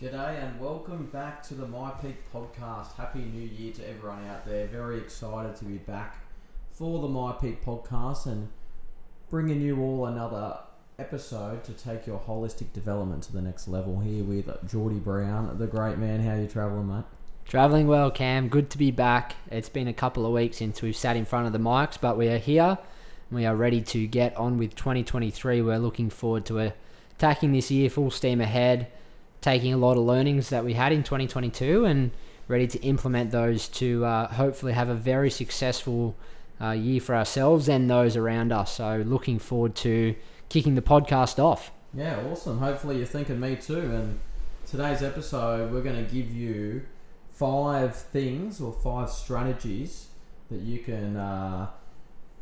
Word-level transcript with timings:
G'day 0.00 0.42
and 0.42 0.58
welcome 0.58 1.10
back 1.12 1.42
to 1.42 1.54
the 1.54 1.66
myPEAC 1.66 2.14
podcast. 2.34 2.94
Happy 2.96 3.18
New 3.18 3.46
Year 3.46 3.70
to 3.74 3.86
everyone 3.86 4.26
out 4.28 4.46
there. 4.46 4.66
Very 4.66 4.96
excited 4.96 5.56
to 5.56 5.66
be 5.66 5.76
back 5.76 6.16
for 6.70 7.02
the 7.02 7.06
myPEAC 7.06 7.62
podcast 7.62 8.24
and 8.24 8.48
bringing 9.28 9.60
you 9.60 9.78
all 9.82 10.06
another 10.06 10.56
episode 10.98 11.64
to 11.64 11.72
take 11.74 12.06
your 12.06 12.18
holistic 12.18 12.72
development 12.72 13.24
to 13.24 13.32
the 13.34 13.42
next 13.42 13.68
level. 13.68 14.00
Here 14.00 14.24
with 14.24 14.48
Geordie 14.66 15.00
Brown, 15.00 15.58
the 15.58 15.66
great 15.66 15.98
man. 15.98 16.20
How 16.20 16.30
are 16.30 16.40
you 16.40 16.48
travelling, 16.48 16.88
mate? 16.88 17.04
Traveling 17.44 17.86
well, 17.86 18.10
Cam. 18.10 18.48
Good 18.48 18.70
to 18.70 18.78
be 18.78 18.90
back. 18.90 19.36
It's 19.50 19.68
been 19.68 19.86
a 19.86 19.92
couple 19.92 20.24
of 20.24 20.32
weeks 20.32 20.56
since 20.56 20.80
we've 20.80 20.96
sat 20.96 21.16
in 21.16 21.26
front 21.26 21.46
of 21.46 21.52
the 21.52 21.58
mics, 21.58 22.00
but 22.00 22.16
we 22.16 22.28
are 22.28 22.38
here. 22.38 22.78
We 23.30 23.44
are 23.44 23.54
ready 23.54 23.82
to 23.82 24.06
get 24.06 24.34
on 24.38 24.56
with 24.56 24.74
2023. 24.76 25.60
We're 25.60 25.76
looking 25.76 26.08
forward 26.08 26.46
to 26.46 26.72
attacking 27.18 27.52
this 27.52 27.70
year 27.70 27.90
full 27.90 28.10
steam 28.10 28.40
ahead, 28.40 28.90
taking 29.40 29.72
a 29.72 29.76
lot 29.76 29.96
of 29.96 30.04
learnings 30.04 30.50
that 30.50 30.64
we 30.64 30.74
had 30.74 30.92
in 30.92 31.02
2022 31.02 31.84
and 31.84 32.10
ready 32.48 32.66
to 32.66 32.78
implement 32.80 33.30
those 33.30 33.68
to 33.68 34.04
uh, 34.04 34.28
hopefully 34.28 34.72
have 34.72 34.88
a 34.88 34.94
very 34.94 35.30
successful 35.30 36.16
uh, 36.60 36.72
year 36.72 37.00
for 37.00 37.14
ourselves 37.14 37.68
and 37.68 37.88
those 37.88 38.16
around 38.16 38.52
us. 38.52 38.74
So, 38.74 39.02
looking 39.06 39.38
forward 39.38 39.74
to 39.76 40.14
kicking 40.48 40.74
the 40.74 40.82
podcast 40.82 41.42
off. 41.42 41.70
Yeah, 41.94 42.20
awesome. 42.30 42.58
Hopefully, 42.58 42.98
you're 42.98 43.06
thinking 43.06 43.40
me 43.40 43.56
too. 43.56 43.78
And 43.78 44.20
today's 44.66 45.02
episode, 45.02 45.72
we're 45.72 45.82
going 45.82 46.04
to 46.04 46.12
give 46.12 46.30
you 46.30 46.82
five 47.30 47.96
things 47.96 48.60
or 48.60 48.72
five 48.72 49.08
strategies 49.08 50.08
that 50.50 50.60
you 50.60 50.80
can 50.80 51.16
uh, 51.16 51.68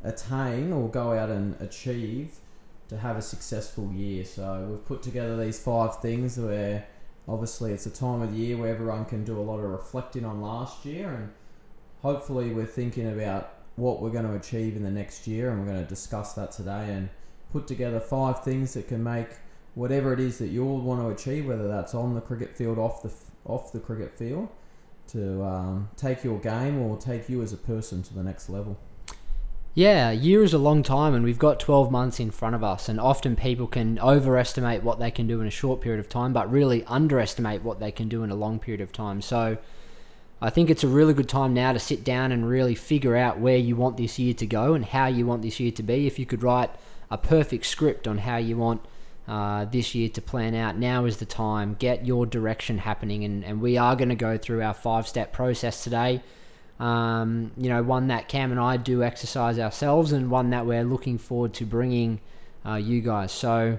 attain 0.02 0.72
or 0.72 0.88
go 0.88 1.12
out 1.12 1.28
and 1.28 1.60
achieve 1.60 2.38
to 2.88 2.98
have 2.98 3.16
a 3.16 3.22
successful 3.22 3.90
year. 3.92 4.24
So 4.24 4.66
we've 4.70 4.84
put 4.84 5.02
together 5.02 5.36
these 5.36 5.58
five 5.58 6.00
things 6.00 6.38
where 6.38 6.86
obviously 7.28 7.72
it's 7.72 7.86
a 7.86 7.90
time 7.90 8.22
of 8.22 8.32
the 8.32 8.38
year 8.38 8.56
where 8.56 8.72
everyone 8.72 9.04
can 9.04 9.24
do 9.24 9.38
a 9.38 9.42
lot 9.42 9.58
of 9.58 9.70
reflecting 9.70 10.24
on 10.24 10.40
last 10.40 10.84
year 10.84 11.10
and 11.10 11.32
hopefully 12.00 12.50
we're 12.50 12.64
thinking 12.64 13.12
about 13.12 13.54
what 13.76 14.00
we're 14.00 14.10
going 14.10 14.26
to 14.26 14.34
achieve 14.34 14.76
in 14.76 14.82
the 14.82 14.90
next 14.90 15.26
year 15.26 15.50
and 15.50 15.60
we're 15.60 15.72
going 15.72 15.82
to 15.82 15.88
discuss 15.88 16.32
that 16.32 16.50
today 16.50 16.90
and 16.90 17.08
put 17.52 17.66
together 17.66 18.00
five 18.00 18.42
things 18.42 18.74
that 18.74 18.88
can 18.88 19.02
make 19.02 19.28
whatever 19.74 20.12
it 20.12 20.20
is 20.20 20.38
that 20.38 20.48
you 20.48 20.64
all 20.64 20.80
want 20.80 21.00
to 21.00 21.08
achieve 21.08 21.46
whether 21.46 21.68
that's 21.68 21.94
on 21.94 22.14
the 22.14 22.20
cricket 22.20 22.56
field 22.56 22.78
off 22.78 23.02
the 23.02 23.12
off 23.44 23.72
the 23.72 23.78
cricket 23.78 24.16
field 24.18 24.48
to 25.06 25.42
um, 25.42 25.88
take 25.96 26.22
your 26.22 26.38
game 26.38 26.80
or 26.80 26.96
take 26.96 27.28
you 27.28 27.42
as 27.42 27.52
a 27.52 27.56
person 27.56 28.02
to 28.02 28.14
the 28.14 28.22
next 28.22 28.50
level. 28.50 28.78
Yeah, 29.78 30.10
a 30.10 30.12
year 30.12 30.42
is 30.42 30.54
a 30.54 30.58
long 30.58 30.82
time, 30.82 31.14
and 31.14 31.24
we've 31.24 31.38
got 31.38 31.60
12 31.60 31.92
months 31.92 32.18
in 32.18 32.32
front 32.32 32.56
of 32.56 32.64
us. 32.64 32.88
And 32.88 32.98
often 32.98 33.36
people 33.36 33.68
can 33.68 33.96
overestimate 34.00 34.82
what 34.82 34.98
they 34.98 35.12
can 35.12 35.28
do 35.28 35.40
in 35.40 35.46
a 35.46 35.52
short 35.52 35.80
period 35.80 36.00
of 36.00 36.08
time, 36.08 36.32
but 36.32 36.50
really 36.50 36.82
underestimate 36.86 37.62
what 37.62 37.78
they 37.78 37.92
can 37.92 38.08
do 38.08 38.24
in 38.24 38.32
a 38.32 38.34
long 38.34 38.58
period 38.58 38.80
of 38.80 38.90
time. 38.90 39.22
So 39.22 39.56
I 40.42 40.50
think 40.50 40.68
it's 40.68 40.82
a 40.82 40.88
really 40.88 41.14
good 41.14 41.28
time 41.28 41.54
now 41.54 41.72
to 41.72 41.78
sit 41.78 42.02
down 42.02 42.32
and 42.32 42.48
really 42.48 42.74
figure 42.74 43.14
out 43.14 43.38
where 43.38 43.56
you 43.56 43.76
want 43.76 43.98
this 43.98 44.18
year 44.18 44.34
to 44.34 44.46
go 44.46 44.74
and 44.74 44.84
how 44.84 45.06
you 45.06 45.24
want 45.26 45.42
this 45.42 45.60
year 45.60 45.70
to 45.70 45.82
be. 45.84 46.08
If 46.08 46.18
you 46.18 46.26
could 46.26 46.42
write 46.42 46.70
a 47.08 47.16
perfect 47.16 47.64
script 47.64 48.08
on 48.08 48.18
how 48.18 48.38
you 48.38 48.56
want 48.56 48.84
uh, 49.28 49.64
this 49.66 49.94
year 49.94 50.08
to 50.08 50.20
plan 50.20 50.56
out, 50.56 50.76
now 50.76 51.04
is 51.04 51.18
the 51.18 51.24
time. 51.24 51.76
Get 51.78 52.04
your 52.04 52.26
direction 52.26 52.78
happening, 52.78 53.22
and, 53.22 53.44
and 53.44 53.60
we 53.60 53.78
are 53.78 53.94
going 53.94 54.08
to 54.08 54.16
go 54.16 54.38
through 54.38 54.60
our 54.60 54.74
five 54.74 55.06
step 55.06 55.32
process 55.32 55.84
today. 55.84 56.20
Um, 56.80 57.50
you 57.56 57.68
know, 57.68 57.82
one 57.82 58.06
that 58.08 58.28
Cam 58.28 58.50
and 58.50 58.60
I 58.60 58.76
do 58.76 59.02
exercise 59.02 59.58
ourselves, 59.58 60.12
and 60.12 60.30
one 60.30 60.50
that 60.50 60.66
we're 60.66 60.84
looking 60.84 61.18
forward 61.18 61.54
to 61.54 61.66
bringing 61.66 62.20
uh, 62.64 62.74
you 62.74 63.00
guys. 63.00 63.32
So 63.32 63.78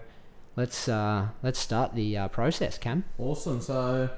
let's 0.56 0.88
uh, 0.88 1.28
let's 1.42 1.60
start 1.60 1.96
the 1.96 2.18
uh, 2.18 2.28
process, 2.28 2.78
Cam. 2.78 3.06
Awesome. 3.18 3.62
So 3.62 4.10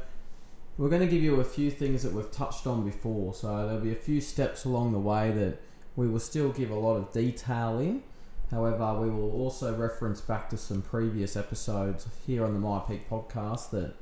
we're 0.77 0.89
going 0.89 1.01
to 1.01 1.07
give 1.07 1.21
you 1.21 1.39
a 1.39 1.43
few 1.43 1.69
things 1.69 2.01
that 2.03 2.11
we've 2.13 2.31
touched 2.31 2.65
on 2.65 2.83
before. 2.83 3.33
So 3.33 3.47
there'll 3.67 3.81
be 3.81 3.91
a 3.91 3.95
few 3.95 4.19
steps 4.21 4.65
along 4.65 4.93
the 4.93 4.99
way 4.99 5.31
that 5.31 5.59
we 5.95 6.07
will 6.07 6.19
still 6.19 6.49
give 6.51 6.71
a 6.71 6.75
lot 6.75 6.95
of 6.95 7.11
detail 7.11 7.79
in. 7.79 8.03
However, 8.49 8.99
we 8.99 9.09
will 9.09 9.31
also 9.31 9.75
reference 9.75 10.21
back 10.21 10.49
to 10.49 10.57
some 10.57 10.81
previous 10.81 11.37
episodes 11.37 12.07
here 12.25 12.43
on 12.43 12.53
the 12.53 12.59
myPEAC 12.59 13.01
podcast 13.09 13.69
that 13.69 13.93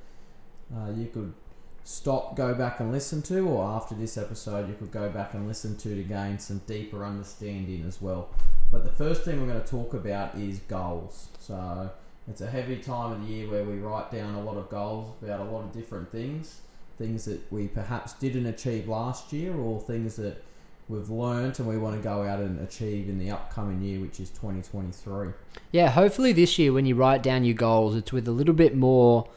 uh, 0.76 0.92
you 0.92 1.08
could 1.08 1.34
stop, 1.84 2.35
go 2.35 2.53
back 2.53 2.79
and 2.79 2.91
listen 2.91 3.22
to, 3.23 3.47
or 3.47 3.63
after 3.63 3.95
this 3.95 4.17
episode, 4.17 4.67
you 4.67 4.75
could 4.75 4.91
go 4.91 5.09
back 5.09 5.34
and 5.34 5.47
listen 5.47 5.75
to 5.78 5.95
to 5.95 6.03
gain 6.03 6.40
some 6.40 6.62
deeper 6.67 7.06
understanding 7.06 7.84
as 7.88 8.01
well. 8.01 8.29
But 8.72 8.84
the 8.84 8.91
first 8.91 9.23
thing 9.23 9.41
we're 9.41 9.51
going 9.51 9.62
to 9.63 9.67
talk 9.67 9.94
about 9.94 10.35
is 10.35 10.59
goals. 10.59 11.29
So 11.40 11.90
it's 12.29 12.41
a 12.41 12.50
heavy 12.50 12.78
time 12.78 13.13
of 13.13 13.28
the 13.28 13.34
year 13.34 13.50
where 13.50 13.63
we 13.63 13.79
write 13.79 14.12
down 14.12 14.35
a 14.35 14.41
lot 14.41 14.57
of 14.57 14.69
goals 14.69 15.16
about 15.23 15.40
a 15.40 15.44
lot 15.44 15.63
of 15.63 15.73
different 15.73 16.12
things, 16.12 16.62
things 16.97 17.25
that 17.25 17.51
we 17.51 17.67
perhaps 17.67 18.13
didn't 18.13 18.46
achieve 18.46 18.88
last 18.88 19.34
year, 19.34 19.56
or 19.56 19.79
things 19.79 20.16
that 20.17 20.44
we've 20.90 21.09
learnt 21.09 21.59
and 21.59 21.67
we 21.67 21.78
want 21.78 21.96
to 21.96 22.01
go 22.01 22.23
out 22.23 22.40
and 22.40 22.59
achieve 22.61 23.07
in 23.09 23.17
the 23.19 23.31
upcoming 23.31 23.81
year, 23.81 24.00
which 24.00 24.19
is 24.19 24.29
2023. 24.31 25.29
Yeah, 25.72 25.90
hopefully 25.90 26.34
this 26.34 26.57
year 26.59 26.73
when 26.73 26.85
you 26.85 26.96
write 26.96 27.23
down 27.23 27.44
your 27.44 27.56
goals, 27.56 27.96
it's 27.96 28.11
with 28.11 28.28
a 28.28 28.31
little 28.31 28.56
bit 28.56 28.75
more 28.75 29.28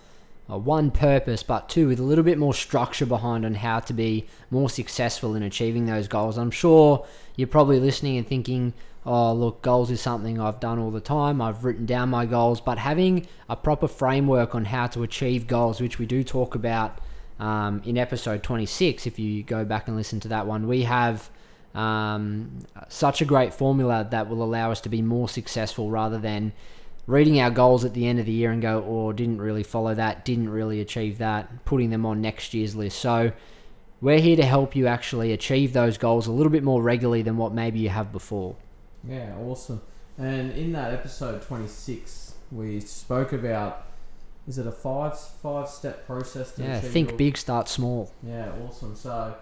uh, 0.50 0.58
one 0.58 0.90
purpose, 0.90 1.42
but 1.42 1.68
two 1.68 1.88
with 1.88 2.00
a 2.00 2.02
little 2.02 2.24
bit 2.24 2.38
more 2.38 2.54
structure 2.54 3.06
behind 3.06 3.44
on 3.44 3.54
how 3.54 3.80
to 3.80 3.92
be 3.92 4.26
more 4.50 4.68
successful 4.68 5.34
in 5.34 5.42
achieving 5.42 5.86
those 5.86 6.08
goals. 6.08 6.36
I'm 6.36 6.50
sure 6.50 7.06
you're 7.36 7.48
probably 7.48 7.80
listening 7.80 8.16
and 8.16 8.26
thinking, 8.26 8.74
oh, 9.06 9.32
look, 9.32 9.62
goals 9.62 9.90
is 9.90 10.00
something 10.00 10.40
I've 10.40 10.60
done 10.60 10.78
all 10.78 10.90
the 10.90 11.00
time. 11.00 11.40
I've 11.40 11.64
written 11.64 11.86
down 11.86 12.08
my 12.10 12.26
goals, 12.26 12.60
but 12.60 12.78
having 12.78 13.26
a 13.48 13.56
proper 13.56 13.88
framework 13.88 14.54
on 14.54 14.66
how 14.66 14.86
to 14.88 15.02
achieve 15.02 15.46
goals, 15.46 15.80
which 15.80 15.98
we 15.98 16.06
do 16.06 16.22
talk 16.22 16.54
about 16.54 16.98
um, 17.38 17.82
in 17.84 17.98
episode 17.98 18.42
26, 18.42 19.06
if 19.06 19.18
you 19.18 19.42
go 19.42 19.64
back 19.64 19.88
and 19.88 19.96
listen 19.96 20.20
to 20.20 20.28
that 20.28 20.46
one, 20.46 20.68
we 20.68 20.82
have 20.82 21.30
um, 21.74 22.58
such 22.88 23.20
a 23.20 23.24
great 23.24 23.54
formula 23.54 24.06
that 24.10 24.28
will 24.28 24.42
allow 24.42 24.70
us 24.70 24.80
to 24.82 24.88
be 24.88 25.02
more 25.02 25.28
successful 25.28 25.90
rather 25.90 26.18
than 26.18 26.52
reading 27.06 27.40
our 27.40 27.50
goals 27.50 27.84
at 27.84 27.94
the 27.94 28.06
end 28.06 28.18
of 28.20 28.26
the 28.26 28.32
year 28.32 28.50
and 28.50 28.62
go, 28.62 28.84
oh, 28.86 29.12
didn't 29.12 29.40
really 29.40 29.62
follow 29.62 29.94
that, 29.94 30.24
didn't 30.24 30.50
really 30.50 30.80
achieve 30.80 31.18
that, 31.18 31.64
putting 31.64 31.90
them 31.90 32.06
on 32.06 32.20
next 32.20 32.54
year's 32.54 32.74
list. 32.74 32.98
So 32.98 33.32
we're 34.00 34.20
here 34.20 34.36
to 34.36 34.44
help 34.44 34.74
you 34.76 34.86
actually 34.86 35.32
achieve 35.32 35.72
those 35.72 35.98
goals 35.98 36.26
a 36.26 36.32
little 36.32 36.52
bit 36.52 36.62
more 36.62 36.82
regularly 36.82 37.22
than 37.22 37.36
what 37.36 37.52
maybe 37.52 37.80
you 37.80 37.88
have 37.88 38.12
before. 38.12 38.56
Yeah, 39.08 39.34
awesome. 39.36 39.80
And 40.18 40.52
in 40.52 40.72
that 40.72 40.92
episode 40.92 41.42
26, 41.42 42.34
we 42.50 42.80
spoke 42.80 43.32
about 43.32 43.86
is 44.46 44.58
it 44.58 44.66
a 44.66 44.72
five 44.72 45.18
five 45.18 45.68
step 45.68 46.04
process 46.06 46.52
to 46.56 46.62
yeah, 46.62 46.78
achieve 46.78 46.90
think 46.90 47.08
your- 47.10 47.18
big, 47.18 47.36
start 47.36 47.68
small. 47.68 48.12
Yeah, 48.22 48.50
awesome. 48.66 48.96
So, 48.96 49.34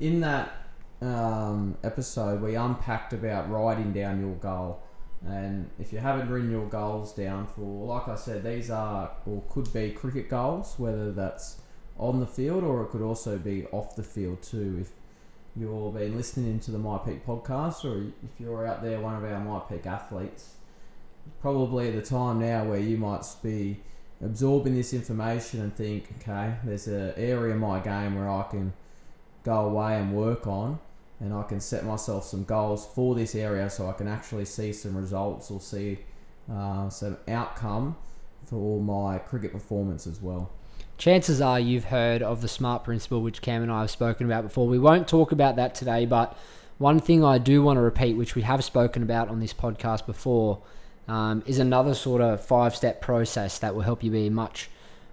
in 0.00 0.20
that 0.20 0.52
um, 1.00 1.76
episode, 1.84 2.42
we 2.42 2.56
unpacked 2.56 3.12
about 3.12 3.48
writing 3.50 3.92
down 3.92 4.20
your 4.20 4.34
goal. 4.34 4.82
And 5.26 5.68
if 5.78 5.92
you 5.92 5.98
haven't 5.98 6.30
written 6.30 6.50
your 6.50 6.66
goals 6.66 7.12
down 7.12 7.46
for, 7.46 7.86
like 7.86 8.08
I 8.08 8.14
said, 8.14 8.42
these 8.42 8.70
are 8.70 9.10
or 9.26 9.42
could 9.50 9.72
be 9.72 9.90
cricket 9.90 10.30
goals, 10.30 10.74
whether 10.78 11.12
that's 11.12 11.60
on 11.98 12.20
the 12.20 12.26
field 12.26 12.64
or 12.64 12.82
it 12.82 12.88
could 12.88 13.02
also 13.02 13.36
be 13.36 13.66
off 13.66 13.96
the 13.96 14.02
field 14.02 14.42
too. 14.42 14.78
If 14.80 14.90
you've 15.54 15.94
been 15.94 16.16
listening 16.16 16.58
to 16.60 16.70
the 16.70 16.78
myPEAC 16.78 17.22
podcast 17.22 17.84
or 17.84 18.06
if 18.24 18.40
you're 18.40 18.66
out 18.66 18.82
there, 18.82 19.00
one 19.00 19.14
of 19.14 19.24
our 19.24 19.40
myPEAC 19.40 19.84
athletes, 19.84 20.54
probably 21.42 21.88
at 21.88 21.94
the 21.94 22.02
time 22.02 22.40
now 22.40 22.64
where 22.64 22.80
you 22.80 22.96
might 22.96 23.26
be 23.42 23.80
absorbing 24.24 24.74
this 24.74 24.94
information 24.94 25.60
and 25.60 25.76
think, 25.76 26.08
okay, 26.20 26.54
there's 26.64 26.86
an 26.86 27.12
area 27.16 27.52
in 27.52 27.60
my 27.60 27.78
game 27.80 28.14
where 28.14 28.30
I 28.30 28.44
can 28.44 28.72
go 29.42 29.66
away 29.66 29.96
and 29.96 30.14
work 30.14 30.46
on, 30.46 30.78
and 31.20 31.34
I 31.34 31.42
can 31.42 31.60
set 31.60 31.84
myself 31.84 32.24
some 32.24 32.44
goals 32.44 32.86
for 32.94 33.14
this 33.14 33.34
area 33.34 33.68
so 33.70 33.88
I 33.88 33.92
can 33.92 34.08
actually 34.08 34.46
see 34.46 34.72
some 34.72 34.96
results 34.96 35.50
or 35.50 35.60
see 35.60 35.98
uh, 36.50 36.88
some 36.88 37.18
outcome 37.28 37.96
for 38.46 38.80
my 38.80 39.18
cricket 39.18 39.52
performance 39.52 40.06
as 40.06 40.20
well. 40.20 40.50
Chances 40.98 41.40
are 41.40 41.60
you've 41.60 41.84
heard 41.84 42.22
of 42.22 42.42
the 42.42 42.48
SMART 42.48 42.84
principle, 42.84 43.22
which 43.22 43.40
Cam 43.40 43.62
and 43.62 43.70
I 43.70 43.82
have 43.82 43.90
spoken 43.90 44.26
about 44.26 44.44
before. 44.44 44.66
We 44.66 44.78
won't 44.78 45.08
talk 45.08 45.32
about 45.32 45.56
that 45.56 45.74
today, 45.74 46.04
but 46.04 46.36
one 46.78 46.98
thing 47.00 47.22
I 47.22 47.38
do 47.38 47.62
want 47.62 47.76
to 47.76 47.80
repeat, 47.80 48.16
which 48.16 48.34
we 48.34 48.42
have 48.42 48.64
spoken 48.64 49.02
about 49.02 49.28
on 49.28 49.40
this 49.40 49.52
podcast 49.52 50.06
before, 50.06 50.60
um, 51.08 51.42
is 51.46 51.58
another 51.58 51.94
sort 51.94 52.20
of 52.20 52.44
five 52.44 52.74
step 52.74 53.00
process 53.00 53.58
that 53.58 53.74
will 53.74 53.82
help 53.82 54.02
you 54.02 54.10
be 54.10 54.30
much 54.30 54.70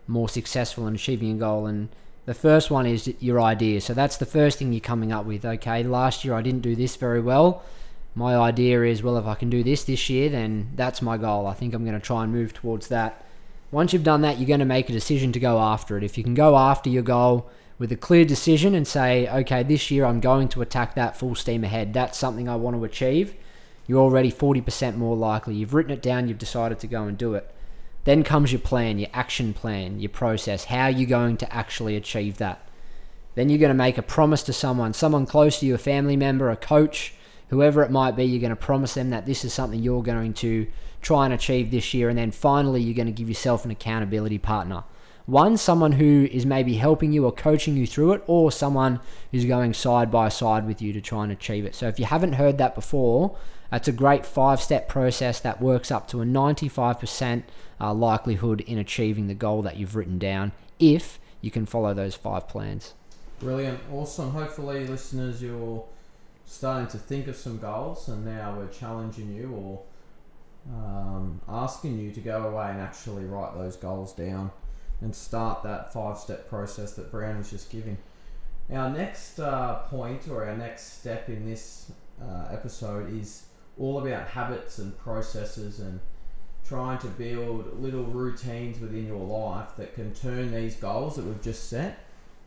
more 0.08 0.30
successful 0.30 0.88
in 0.88 0.96
achieving 0.96 1.32
a 1.32 1.36
goal. 1.36 1.66
And 1.66 1.90
the 2.28 2.34
first 2.34 2.70
one 2.70 2.86
is 2.86 3.12
your 3.22 3.40
idea. 3.40 3.80
So 3.80 3.94
that's 3.94 4.18
the 4.18 4.26
first 4.26 4.60
thing 4.60 4.74
you're 4.74 4.82
coming 4.82 5.14
up 5.14 5.26
with. 5.26 5.46
Okay, 5.46 5.82
last 5.82 6.26
year 6.26 6.34
I 6.34 6.42
didn't 6.42 6.60
do 6.60 6.76
this 6.76 6.98
very 6.98 7.22
well. 7.22 7.64
My 8.16 8.36
idea 8.36 8.84
is, 8.84 9.02
well, 9.02 9.18
if 9.18 9.26
I 9.26 9.34
can 9.34 9.50
do 9.50 9.64
this 9.64 9.86
this 9.86 10.10
year, 10.10 10.28
then 10.28 10.72
that's 10.76 11.02
my 11.02 11.18
goal. 11.18 11.48
I 11.48 11.54
think 11.54 11.74
I'm 11.74 11.86
going 11.86 11.98
to 11.98 12.06
try 12.06 12.24
and 12.24 12.34
move 12.34 12.54
towards 12.54 12.90
that. 12.90 13.24
Once 13.72 13.94
you've 13.94 14.04
done 14.04 14.22
that, 14.22 14.40
you're 14.40 14.48
going 14.48 14.60
to 14.60 14.66
make 14.66 14.90
a 14.90 14.94
decision 14.94 15.32
to 15.32 15.40
go 15.40 15.60
after 15.60 15.98
it. 15.98 16.04
If 16.04 16.18
you 16.18 16.24
can 16.24 16.34
go 16.34 16.58
after 16.58 16.90
your 16.90 17.04
goal 17.04 17.50
with 17.80 17.94
a 17.94 17.96
clear 17.96 18.26
decision 18.26 18.76
and 18.76 18.86
say, 18.86 19.30
okay, 19.30 19.64
this 19.64 19.90
year 19.90 20.04
I'm 20.04 20.20
going 20.20 20.50
to 20.50 20.62
attack 20.62 20.96
that 20.96 21.16
full 21.16 21.34
steam 21.34 21.64
ahead, 21.64 21.94
that's 21.94 22.18
something 22.18 22.50
I 22.50 22.58
want 22.58 22.76
to 22.76 22.84
achieve, 22.84 23.36
you're 23.86 24.02
already 24.02 24.34
40% 24.34 24.98
more 24.98 25.16
likely. 25.16 25.56
You've 25.56 25.74
written 25.74 25.94
it 25.94 26.02
down, 26.02 26.28
you've 26.28 26.38
decided 26.38 26.80
to 26.80 26.88
go 26.88 27.04
and 27.04 27.18
do 27.18 27.36
it. 27.36 27.54
Then 28.08 28.24
comes 28.24 28.54
your 28.54 28.62
plan, 28.62 29.00
your 29.00 29.10
action 29.14 29.54
plan, 29.54 30.00
your 30.00 30.08
process. 30.08 30.64
How 30.64 30.84
are 30.84 30.90
you're 30.90 31.10
going 31.10 31.36
to 31.38 31.54
actually 31.54 31.98
achieve 31.98 32.38
that. 32.38 32.66
Then 33.36 33.50
you're 33.50 33.60
going 33.60 33.68
to 33.68 33.74
make 33.74 33.98
a 33.98 34.02
promise 34.02 34.44
to 34.44 34.54
someone, 34.54 34.94
someone 34.94 35.26
close 35.26 35.60
to 35.60 35.66
you, 35.66 35.76
a 35.76 35.78
family 35.78 36.16
member, 36.16 36.50
a 36.50 36.56
coach, 36.56 37.14
whoever 37.50 37.84
it 37.84 37.92
might 37.92 38.16
be. 38.16 38.24
You're 38.24 38.40
going 38.40 38.52
to 38.52 38.56
promise 38.56 38.94
them 38.94 39.10
that 39.10 39.26
this 39.26 39.44
is 39.44 39.54
something 39.54 39.84
you're 39.84 40.04
going 40.04 40.34
to 40.36 40.68
try 41.02 41.26
and 41.26 41.34
achieve 41.34 41.70
this 41.70 41.94
year. 41.94 42.08
And 42.08 42.18
then 42.18 42.32
finally, 42.32 42.82
you're 42.82 42.96
going 42.96 43.08
to 43.08 43.12
give 43.12 43.28
yourself 43.28 43.66
an 43.66 43.72
accountability 43.72 44.38
partner. 44.38 44.86
One, 45.26 45.58
someone 45.58 45.92
who 45.92 46.30
is 46.32 46.46
maybe 46.46 46.76
helping 46.76 47.12
you 47.12 47.26
or 47.26 47.34
coaching 47.34 47.76
you 47.76 47.86
through 47.86 48.14
it, 48.14 48.24
or 48.26 48.54
someone 48.54 49.02
who's 49.34 49.44
going 49.44 49.74
side 49.74 50.10
by 50.10 50.30
side 50.30 50.66
with 50.66 50.82
you 50.82 50.94
to 50.94 51.02
try 51.02 51.24
and 51.24 51.32
achieve 51.34 51.66
it. 51.66 51.76
So 51.76 51.90
if 51.90 52.00
you 52.00 52.06
haven't 52.06 52.34
heard 52.34 52.58
that 52.60 52.74
before, 52.74 53.36
that's 53.70 53.88
a 53.88 53.92
great 53.92 54.26
five 54.26 54.62
step 54.62 54.88
process 54.88 55.40
that 55.40 55.62
works 55.62 55.92
up 55.92 56.08
to 56.10 56.22
a 56.22 56.26
95% 56.26 57.44
uh, 57.80 57.94
likelihood 57.94 58.62
in 58.62 58.78
achieving 58.78 59.28
the 59.28 59.34
goal 59.34 59.62
that 59.62 59.78
you've 59.78 59.96
written 59.96 60.18
down 60.18 60.52
if 60.80 61.20
you 61.42 61.52
can 61.52 61.66
follow 61.66 61.94
those 61.94 62.16
five 62.16 62.48
plans. 62.48 62.94
Brilliant, 63.40 63.80
awesome. 63.92 64.32
Hopefully, 64.32 64.88
listeners, 64.88 65.42
you're 65.42 65.86
starting 66.46 66.88
to 66.88 66.98
think 66.98 67.28
of 67.28 67.36
some 67.36 67.60
goals, 67.60 68.08
and 68.08 68.26
now 68.26 68.56
we're 68.58 68.68
challenging 68.70 69.34
you 69.34 69.54
or 69.54 69.82
um, 70.74 71.40
asking 71.48 72.00
you 72.00 72.12
to 72.12 72.20
go 72.20 72.48
away 72.48 72.70
and 72.72 72.82
actually 72.82 73.26
write 73.26 73.54
those 73.56 73.76
goals 73.76 74.14
down 74.14 74.52
and 75.02 75.16
start 75.16 75.64
that 75.64 75.94
five 75.94 76.18
step 76.18 76.50
process 76.50 76.94
that 76.94 77.12
Brown 77.12 77.38
was 77.38 77.52
just 77.52 77.70
giving. 77.70 77.98
Our 78.74 78.90
next 78.90 79.40
uh, 79.40 79.76
point 79.90 80.28
or 80.28 80.46
our 80.46 80.58
next 80.58 81.00
step 81.00 81.30
in 81.30 81.46
this 81.46 81.92
uh, 82.22 82.48
episode 82.52 83.14
is 83.14 83.47
all 83.80 84.00
about 84.00 84.28
habits 84.28 84.78
and 84.78 84.98
processes 84.98 85.80
and 85.80 86.00
trying 86.68 86.98
to 87.00 87.08
build 87.08 87.82
little 87.82 88.04
routines 88.04 88.80
within 88.80 89.08
your 89.08 89.24
life 89.24 89.76
that 89.78 89.96
can 89.96 90.14
turn 90.14 90.52
these 90.52 90.76
goals 90.76 91.16
that 91.16 91.26
we've 91.26 91.42
just 91.42 91.70
set 91.70 92.00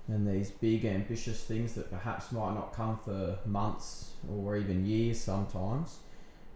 and 0.08 0.26
these 0.26 0.50
big 0.50 0.84
ambitious 0.84 1.42
things 1.44 1.74
that 1.74 1.90
perhaps 1.90 2.32
might 2.32 2.54
not 2.54 2.74
come 2.74 2.98
for 2.98 3.38
months 3.46 4.10
or 4.28 4.56
even 4.56 4.84
years 4.84 5.20
sometimes 5.20 5.98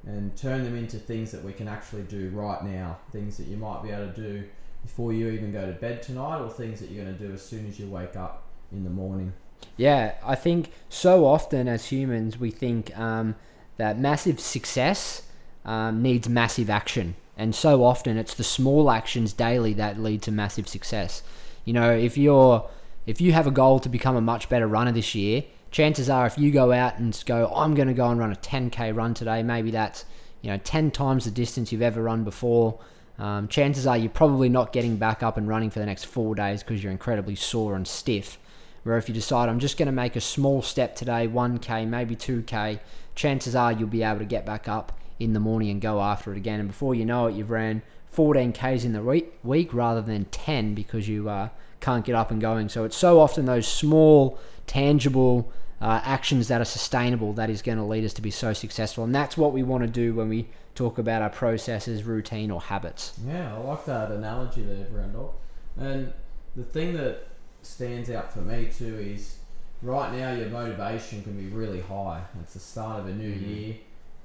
and 0.07 0.37
turn 0.37 0.65
them 0.65 0.77
into 0.77 0.99
things 0.99 1.31
that 1.31 1.43
we 1.43 1.53
can 1.53 1.69
actually 1.69 2.03
do 2.03 2.29
right 2.31 2.63
now. 2.63 2.99
Things 3.13 3.39
that 3.39 3.47
you 3.47 3.57
might 3.57 3.83
be 3.83 3.91
able 3.91 4.13
to 4.13 4.13
do 4.13 4.45
before 4.83 5.13
you 5.15 5.29
even 5.31 5.51
go 5.51 5.65
to 5.65 5.73
bed 5.73 6.03
tonight 6.03 6.41
or 6.41 6.51
things 6.51 6.81
that 6.81 6.91
you're 6.91 7.05
going 7.05 7.17
to 7.17 7.27
do 7.27 7.33
as 7.33 7.41
soon 7.41 7.67
as 7.67 7.79
you 7.79 7.87
wake 7.87 8.17
up 8.17 8.43
in 8.71 8.85
the 8.85 8.91
morning. 8.91 9.33
Yeah 9.77 10.15
i 10.25 10.35
think 10.35 10.71
so 10.89 11.25
often 11.25 11.69
as 11.69 11.87
humans 11.87 12.39
we 12.39 12.51
think 12.51 12.97
um, 12.99 13.35
that 13.77 13.99
massive 13.99 14.41
success 14.41 15.23
um, 15.65 16.03
needs 16.03 16.29
massive 16.29 16.69
action 16.69 17.15
and 17.37 17.55
so 17.55 17.83
often 17.83 18.17
it's 18.17 18.35
the 18.35 18.45
small 18.45 18.91
actions 18.91 19.33
daily 19.33 19.73
that 19.73 19.99
lead 19.99 20.23
to 20.23 20.31
massive 20.31 20.69
success 20.69 21.23
you 21.65 21.73
know 21.73 21.91
if 21.91 22.17
you're 22.17 22.69
if 23.07 23.21
you 23.21 23.33
have 23.33 23.47
a 23.47 23.51
goal 23.51 23.81
to 23.81 23.89
become 23.89 24.17
a 24.17 24.21
much 24.21 24.49
better 24.49 24.67
runner 24.67 24.93
this 24.93 25.15
year, 25.15 25.45
chances 25.71 26.09
are 26.09 26.27
if 26.27 26.39
you 26.39 26.51
go 26.51 26.73
out 26.73 26.99
and 26.99 27.23
go, 27.27 27.53
I'm 27.55 27.75
going 27.75 27.89
to 27.89 27.95
go 27.95 28.09
and 28.09 28.19
run 28.19 28.33
a 28.33 28.37
10k 28.37 28.95
run 28.97 29.15
today, 29.15 29.43
maybe 29.43 29.71
that's 29.71 30.05
you 30.41 30.51
know 30.51 30.59
10 30.59 30.91
times 30.91 31.25
the 31.25 31.31
distance 31.31 31.73
you've 31.73 31.83
ever 31.83 32.03
run 32.03 32.25
before. 32.25 32.79
Um, 33.19 33.47
chances 33.47 33.87
are 33.87 33.97
you're 33.97 34.11
probably 34.11 34.49
not 34.49 34.73
getting 34.73 34.97
back 34.97 35.23
up 35.23 35.37
and 35.37 35.47
running 35.47 35.71
for 35.71 35.79
the 35.79 35.87
next 35.87 36.05
four 36.05 36.35
days 36.35 36.63
because 36.63 36.83
you're 36.83 36.93
incredibly 36.93 37.37
sore 37.37 37.77
and 37.77 37.87
stiff. 37.87 38.39
Where 38.85 38.97
if 38.97 39.09
you 39.09 39.15
decide 39.15 39.49
I'm 39.49 39.59
just 39.59 39.77
going 39.77 39.87
to 39.87 39.93
make 39.93 40.15
a 40.15 40.21
small 40.21 40.63
step 40.63 40.95
today, 40.95 41.27
1k, 41.27 41.89
maybe 41.89 42.15
2k, 42.15 42.79
chances 43.15 43.57
are 43.57 43.73
you'll 43.73 43.89
be 43.89 44.03
able 44.03 44.21
to 44.21 44.25
get 44.25 44.47
back 44.47 44.69
up 44.69 44.99
in 45.19 45.33
the 45.33 45.41
morning 45.41 45.71
and 45.71 45.81
go 45.81 46.01
after 46.01 46.33
it 46.33 46.37
again. 46.37 46.61
And 46.61 46.69
before 46.69 46.95
you 46.95 47.05
know 47.05 47.27
it, 47.27 47.35
you've 47.35 47.51
ran 47.51 47.83
14k's 48.15 48.85
in 48.85 48.93
the 48.93 49.03
week, 49.43 49.75
rather 49.75 50.01
than 50.01 50.27
10 50.27 50.75
because 50.75 51.09
you 51.09 51.29
uh, 51.29 51.49
can't 51.81 52.05
get 52.05 52.15
up 52.15 52.31
and 52.31 52.41
going. 52.41 52.69
So 52.69 52.85
it's 52.85 52.97
so 52.97 53.21
often 53.21 53.47
those 53.47 53.67
small, 53.67 54.39
tangible 54.67 55.51
uh, 55.81 56.01
actions 56.05 56.49
that 56.49 56.61
are 56.61 56.67
sustainable 56.67 57.33
that 57.35 57.51
is 57.51 57.63
going 57.63 57.79
to 57.79 57.85
lead 57.85 58.05
us 58.05 58.13
to 58.15 58.23
be 58.23 58.31
so 58.31 58.53
successful. 58.53 59.05
And 59.05 59.15
that's 59.15 59.37
what 59.37 59.53
we 59.53 59.63
want 59.63 59.83
to 59.83 59.89
do 59.89 60.15
when 60.15 60.29
we 60.29 60.49
talk 60.75 60.99
about 60.99 61.23
our 61.23 61.31
processes, 61.31 62.05
routine, 62.05 62.51
or 62.51 62.61
habits. 62.61 63.19
Yeah, 63.27 63.55
I 63.55 63.59
like 63.59 63.85
that 63.87 64.11
analogy 64.11 64.63
there, 64.63 64.87
Brendel. 64.87 65.35
And 65.77 66.13
the 66.57 66.65
thing 66.65 66.95
that 66.95 67.27
stands 67.67 68.11
out 68.11 68.33
for 68.33 68.41
me 68.41 68.69
too 68.77 68.99
is 68.99 69.39
right 69.83 70.13
now 70.13 70.33
your 70.33 70.49
motivation 70.49 71.23
can 71.23 71.37
be 71.37 71.47
really 71.47 71.81
high. 71.81 72.23
It's 72.41 72.55
the 72.55 72.61
start 72.61 73.01
of 73.01 73.07
a 73.07 73.15
new 73.15 73.33
mm-hmm. 73.33 73.51
year. 73.51 73.75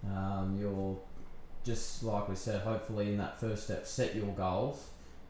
Um, 0.06 0.58
you're 0.60 0.98
just 1.64 2.04
like 2.04 2.30
we 2.30 2.36
said, 2.36 2.62
hopefully 2.62 3.10
in 3.10 3.18
that 3.18 3.40
first 3.40 3.66
step, 3.66 3.86
set 3.86 4.16
your 4.16 4.28
goals 4.28 4.90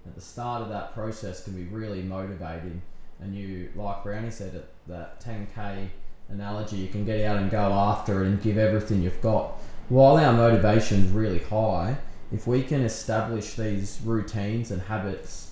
at 0.10 0.16
the 0.16 0.22
start 0.22 0.62
of 0.62 0.70
that 0.70 0.94
process 0.94 1.44
can 1.44 1.54
be 1.54 1.64
really 1.64 2.02
motivating. 2.02 2.82
And 3.22 3.36
you, 3.36 3.70
like 3.76 4.04
Brownie 4.04 4.32
said, 4.32 4.64
that 4.88 5.22
10k 5.22 5.90
analogy, 6.30 6.78
you 6.78 6.88
can 6.88 7.06
get 7.06 7.26
out 7.26 7.38
and 7.38 7.52
go 7.52 7.72
after 7.72 8.24
it 8.24 8.28
and 8.28 8.42
give 8.42 8.58
everything 8.58 9.02
you've 9.02 9.22
got. 9.22 9.60
While 9.90 10.18
our 10.18 10.34
motivation 10.34 11.06
is 11.06 11.12
really 11.12 11.40
high, 11.40 11.98
if 12.32 12.48
we 12.48 12.64
can 12.64 12.82
establish 12.82 13.56
these 13.56 14.00
routines 14.04 14.72
and 14.72 14.82
habits, 14.84 15.49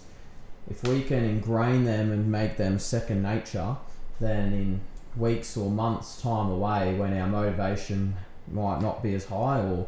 if 0.69 0.83
we 0.83 1.01
can 1.01 1.23
ingrain 1.23 1.85
them 1.85 2.11
and 2.11 2.31
make 2.31 2.57
them 2.57 2.79
second 2.79 3.23
nature, 3.23 3.77
then 4.19 4.53
in 4.53 4.81
weeks 5.15 5.55
or 5.57 5.69
months' 5.69 6.21
time 6.21 6.49
away, 6.49 6.95
when 6.95 7.17
our 7.17 7.27
motivation 7.27 8.15
might 8.51 8.81
not 8.81 9.01
be 9.01 9.13
as 9.13 9.25
high 9.25 9.61
or 9.61 9.87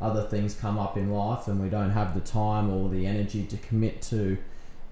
other 0.00 0.22
things 0.22 0.54
come 0.54 0.78
up 0.78 0.96
in 0.96 1.10
life 1.10 1.46
and 1.46 1.60
we 1.60 1.68
don't 1.68 1.90
have 1.90 2.14
the 2.14 2.20
time 2.20 2.70
or 2.70 2.88
the 2.88 3.06
energy 3.06 3.44
to 3.44 3.56
commit 3.58 4.00
to 4.00 4.38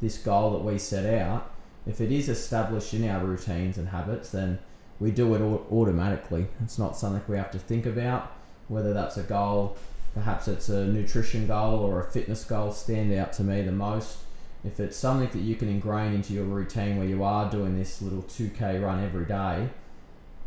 this 0.01 0.19
goal 0.19 0.53
that 0.53 0.65
we 0.65 0.79
set 0.79 1.21
out, 1.21 1.51
if 1.87 2.01
it 2.01 2.13
is 2.13 2.29
established 2.29 2.93
in 2.93 3.09
our 3.09 3.25
routines 3.25 3.79
and 3.79 3.89
habits, 3.89 4.31
then 4.31 4.59
we 5.01 5.11
do 5.11 5.35
it 5.35 5.41
automatically. 5.73 6.47
It's 6.63 6.79
not 6.79 6.97
something 6.97 7.23
we 7.29 7.37
have 7.37 7.51
to 7.53 7.59
think 7.59 7.87
about, 7.87 8.33
whether 8.69 8.93
that's 8.93 9.17
a 9.17 9.23
goal, 9.23 9.77
perhaps 10.15 10.49
it's 10.49 10.69
a 10.69 10.87
nutrition 10.87 11.47
goal 11.47 11.79
or 11.81 12.01
a 12.01 12.11
fitness 12.11 12.45
goal, 12.45 12.73
stand 12.73 13.13
out 13.15 13.33
to 13.35 13.43
me 13.43 13.63
the 13.63 13.73
most. 13.73 14.19
If 14.69 14.81
it's 14.81 14.97
something 14.97 15.31
that 15.31 15.47
you 15.47 15.57
can 15.57 15.69
ingrain 15.69 16.13
into 16.13 16.35
your 16.35 16.45
routine 16.45 16.99
where 16.99 17.07
you 17.07 17.25
are 17.25 17.51
doing 17.51 17.79
this 17.79 18.03
little 18.03 18.23
2k 18.23 18.83
run 18.83 19.03
every 19.03 19.25
day, 19.25 19.71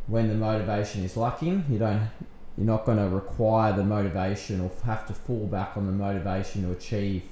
when 0.06 0.27
the 0.27 0.35
motivation 0.35 1.03
is 1.03 1.18
lacking, 1.18 1.65
you 1.69 1.79
don't 1.79 2.09
you're 2.57 2.68
not 2.68 2.85
going 2.85 2.97
to 2.97 3.07
require 3.07 3.73
the 3.73 3.83
motivation 3.83 4.59
or 4.62 4.69
have 4.85 5.07
to 5.07 5.13
fall 5.13 5.47
back 5.47 5.77
on 5.77 5.85
the 5.88 5.91
motivation 5.91 6.63
to 6.63 6.71
achieve 6.71 7.23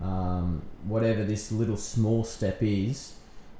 um, 0.00 0.62
whatever 0.84 1.24
this 1.24 1.52
little 1.52 1.76
small 1.76 2.24
step 2.24 2.62
is 2.62 3.14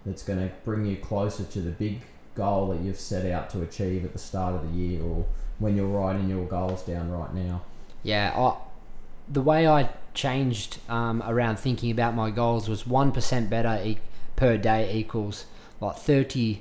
that's 0.06 0.22
going 0.22 0.38
to 0.38 0.54
bring 0.64 0.86
you 0.86 0.96
closer 0.96 1.44
to 1.44 1.60
the 1.60 1.72
big 1.72 2.00
goal 2.34 2.68
that 2.68 2.80
you've 2.80 2.98
set 2.98 3.30
out 3.30 3.50
to 3.50 3.62
achieve 3.62 4.04
at 4.04 4.12
the 4.12 4.18
start 4.18 4.54
of 4.54 4.72
the 4.72 4.78
year 4.78 5.02
or 5.02 5.26
when 5.58 5.76
you're 5.76 5.86
writing 5.86 6.28
your 6.28 6.46
goals 6.46 6.82
down 6.82 7.10
right 7.10 7.34
now. 7.34 7.62
Yeah, 8.02 8.32
I, 8.36 8.56
the 9.28 9.42
way 9.42 9.66
I 9.66 9.88
changed 10.14 10.78
um, 10.88 11.22
around 11.26 11.58
thinking 11.58 11.90
about 11.90 12.14
my 12.14 12.30
goals 12.30 12.68
was 12.68 12.84
1% 12.84 13.50
better 13.50 13.80
e- 13.84 13.98
per 14.36 14.56
day 14.56 14.94
equals 14.94 15.46
like 15.80 15.96
30% 15.96 16.60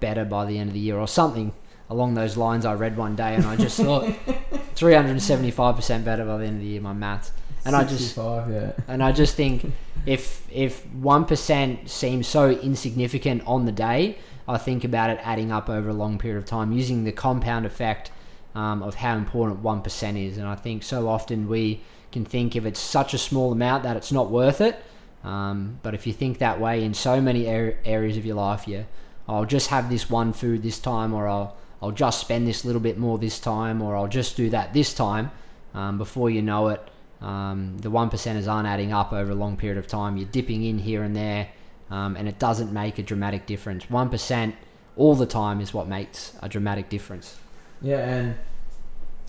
better 0.00 0.24
by 0.24 0.44
the 0.44 0.58
end 0.58 0.68
of 0.68 0.74
the 0.74 0.80
year 0.80 0.98
or 0.98 1.08
something 1.08 1.52
along 1.92 2.14
those 2.14 2.36
lines 2.36 2.64
I 2.64 2.72
read 2.72 2.96
one 2.96 3.14
day, 3.14 3.34
and 3.34 3.44
I 3.44 3.54
just 3.54 3.76
thought 3.76 4.04
375% 4.74 6.04
better 6.04 6.24
by 6.24 6.38
the 6.38 6.46
end 6.46 6.56
of 6.56 6.62
the 6.62 6.66
year, 6.66 6.80
my 6.80 6.94
maths. 6.94 7.32
And 7.64 7.76
I 7.76 7.84
just 7.84 8.16
yeah. 8.16 8.72
and 8.88 9.04
I 9.04 9.12
just 9.12 9.36
think 9.36 9.72
if 10.04 10.44
if 10.50 10.84
one 10.86 11.26
percent 11.26 11.88
seems 11.88 12.26
so 12.26 12.50
insignificant 12.50 13.42
on 13.46 13.66
the 13.66 13.72
day, 13.72 14.18
I 14.48 14.58
think 14.58 14.82
about 14.82 15.10
it 15.10 15.20
adding 15.22 15.52
up 15.52 15.68
over 15.68 15.90
a 15.90 15.94
long 15.94 16.18
period 16.18 16.38
of 16.38 16.44
time, 16.44 16.72
using 16.72 17.04
the 17.04 17.12
compound 17.12 17.66
effect 17.66 18.10
um, 18.56 18.82
of 18.82 18.96
how 18.96 19.16
important 19.16 19.60
one 19.60 19.80
percent 19.80 20.18
is. 20.18 20.38
And 20.38 20.48
I 20.48 20.56
think 20.56 20.82
so 20.82 21.06
often 21.06 21.48
we 21.48 21.82
can 22.12 22.24
think 22.24 22.54
if 22.54 22.64
it's 22.64 22.80
such 22.80 23.14
a 23.14 23.18
small 23.18 23.50
amount 23.52 23.82
that 23.82 23.96
it's 23.96 24.12
not 24.12 24.30
worth 24.30 24.60
it. 24.60 24.76
Um, 25.24 25.78
but 25.82 25.94
if 25.94 26.06
you 26.06 26.12
think 26.12 26.38
that 26.38 26.60
way 26.60 26.84
in 26.84 26.94
so 26.94 27.20
many 27.20 27.46
er- 27.48 27.78
areas 27.84 28.16
of 28.16 28.26
your 28.26 28.36
life, 28.36 28.66
yeah, 28.66 28.84
I'll 29.28 29.44
just 29.44 29.68
have 29.70 29.88
this 29.88 30.10
one 30.10 30.32
food 30.32 30.62
this 30.62 30.78
time, 30.78 31.14
or 31.14 31.28
I'll 31.28 31.56
I'll 31.80 31.92
just 31.92 32.20
spend 32.20 32.46
this 32.46 32.64
little 32.64 32.80
bit 32.80 32.98
more 32.98 33.18
this 33.18 33.40
time, 33.40 33.82
or 33.82 33.96
I'll 33.96 34.08
just 34.08 34.36
do 34.36 34.50
that 34.50 34.72
this 34.72 34.94
time. 34.94 35.30
Um, 35.74 35.98
before 35.98 36.28
you 36.28 36.42
know 36.42 36.68
it, 36.68 36.80
um, 37.20 37.78
the 37.78 37.90
one 37.90 38.10
percenters 38.10 38.50
aren't 38.50 38.68
adding 38.68 38.92
up 38.92 39.12
over 39.12 39.32
a 39.32 39.34
long 39.34 39.56
period 39.56 39.78
of 39.78 39.86
time. 39.86 40.16
You're 40.16 40.28
dipping 40.28 40.64
in 40.64 40.78
here 40.78 41.02
and 41.02 41.16
there, 41.16 41.48
um, 41.90 42.16
and 42.16 42.28
it 42.28 42.38
doesn't 42.38 42.72
make 42.72 42.98
a 42.98 43.02
dramatic 43.02 43.46
difference. 43.46 43.88
One 43.88 44.10
percent 44.10 44.54
all 44.96 45.14
the 45.14 45.26
time 45.26 45.60
is 45.60 45.72
what 45.72 45.88
makes 45.88 46.34
a 46.42 46.48
dramatic 46.48 46.88
difference. 46.88 47.36
Yeah, 47.80 47.98
and 47.98 48.36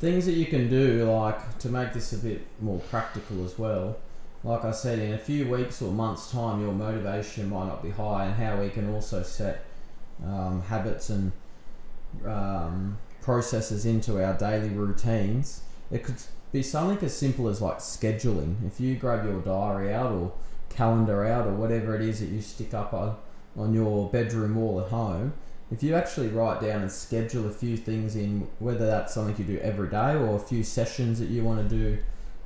things 0.03 0.25
that 0.25 0.33
you 0.33 0.45
can 0.45 0.69
do, 0.69 1.09
like 1.09 1.57
to 1.59 1.69
make 1.69 1.93
this 1.93 2.11
a 2.11 2.17
bit 2.17 2.45
more 2.59 2.79
practical 2.91 3.45
as 3.45 3.57
well. 3.57 3.97
Like 4.43 4.65
I 4.65 4.71
said, 4.71 4.99
in 4.99 5.13
a 5.13 5.17
few 5.17 5.49
weeks 5.49 5.81
or 5.81 5.93
months' 5.93 6.29
time, 6.29 6.61
your 6.61 6.73
motivation 6.73 7.49
might 7.49 7.67
not 7.67 7.81
be 7.81 7.89
high, 7.89 8.25
and 8.25 8.35
how 8.35 8.57
we 8.57 8.69
can 8.69 8.93
also 8.93 9.23
set 9.23 9.65
um, 10.25 10.61
habits 10.63 11.09
and 11.09 11.31
um, 12.25 12.97
processes 13.21 13.85
into 13.85 14.21
our 14.21 14.33
daily 14.33 14.67
routines, 14.67 15.61
it 15.89 16.03
could 16.03 16.17
be 16.51 16.61
something 16.61 17.03
as 17.05 17.15
simple 17.15 17.47
as 17.47 17.61
like 17.61 17.77
scheduling. 17.77 18.55
If 18.67 18.81
you 18.81 18.95
grab 18.95 19.25
your 19.25 19.39
diary 19.39 19.93
out 19.93 20.11
or 20.11 20.33
calendar 20.69 21.25
out 21.25 21.47
or 21.47 21.53
whatever 21.53 21.95
it 21.95 22.01
is 22.01 22.19
that 22.19 22.27
you 22.27 22.41
stick 22.41 22.73
up 22.73 22.93
on, 22.93 23.15
on 23.55 23.73
your 23.73 24.09
bedroom 24.09 24.55
wall 24.55 24.81
at 24.81 24.89
home, 24.89 25.33
if 25.73 25.81
you 25.81 25.95
actually 25.95 26.27
write 26.27 26.61
down 26.61 26.83
and 26.83 26.91
schedule 26.91 27.47
a 27.47 27.51
few 27.51 27.75
things 27.75 28.15
in, 28.15 28.47
whether 28.59 28.85
that's 28.85 29.15
something 29.15 29.35
you 29.43 29.55
do 29.55 29.59
every 29.61 29.89
day 29.89 30.13
or 30.13 30.35
a 30.35 30.39
few 30.39 30.63
sessions 30.63 31.19
that 31.19 31.29
you 31.29 31.43
want 31.43 31.67
to 31.67 31.75
do 31.75 31.97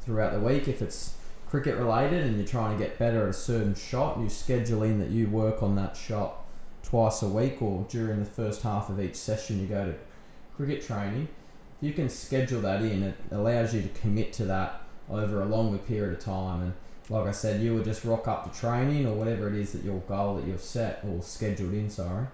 throughout 0.01 0.31
the 0.31 0.39
week, 0.39 0.69
if 0.69 0.81
it's 0.81 1.15
cricket 1.49 1.75
related 1.75 2.23
and 2.23 2.37
you're 2.37 2.47
trying 2.47 2.77
to 2.77 2.81
get 2.81 2.97
better 2.97 3.23
at 3.23 3.29
a 3.29 3.33
certain 3.33 3.75
shot, 3.75 4.17
you 4.17 4.29
schedule 4.29 4.81
in 4.83 4.99
that 4.99 5.09
you 5.09 5.27
work 5.27 5.61
on 5.61 5.75
that 5.75 5.97
shot 5.97 6.45
twice 6.83 7.21
a 7.21 7.27
week 7.27 7.61
or 7.61 7.85
during 7.89 8.19
the 8.19 8.25
first 8.25 8.61
half 8.61 8.89
of 8.89 8.97
each 8.97 9.15
session 9.15 9.59
you 9.59 9.67
go 9.67 9.85
to 9.85 9.95
cricket 10.55 10.81
training. 10.81 11.27
If 11.81 11.87
you 11.87 11.93
can 11.93 12.09
schedule 12.09 12.61
that 12.61 12.81
in, 12.81 13.03
it 13.03 13.15
allows 13.31 13.73
you 13.73 13.81
to 13.81 13.89
commit 13.89 14.31
to 14.33 14.45
that 14.45 14.83
over 15.09 15.41
a 15.41 15.45
longer 15.45 15.79
period 15.79 16.13
of 16.13 16.23
time. 16.23 16.61
And 16.61 16.73
like 17.09 17.27
I 17.27 17.31
said, 17.31 17.61
you 17.61 17.75
would 17.75 17.83
just 17.83 18.05
rock 18.05 18.29
up 18.29 18.49
to 18.49 18.57
training 18.57 19.05
or 19.05 19.15
whatever 19.15 19.49
it 19.49 19.55
is 19.55 19.73
that 19.73 19.83
your 19.83 19.99
goal 19.99 20.35
that 20.35 20.47
you've 20.47 20.61
set 20.61 21.03
or 21.05 21.21
scheduled 21.21 21.73
in, 21.73 21.89
sorry. 21.89 22.27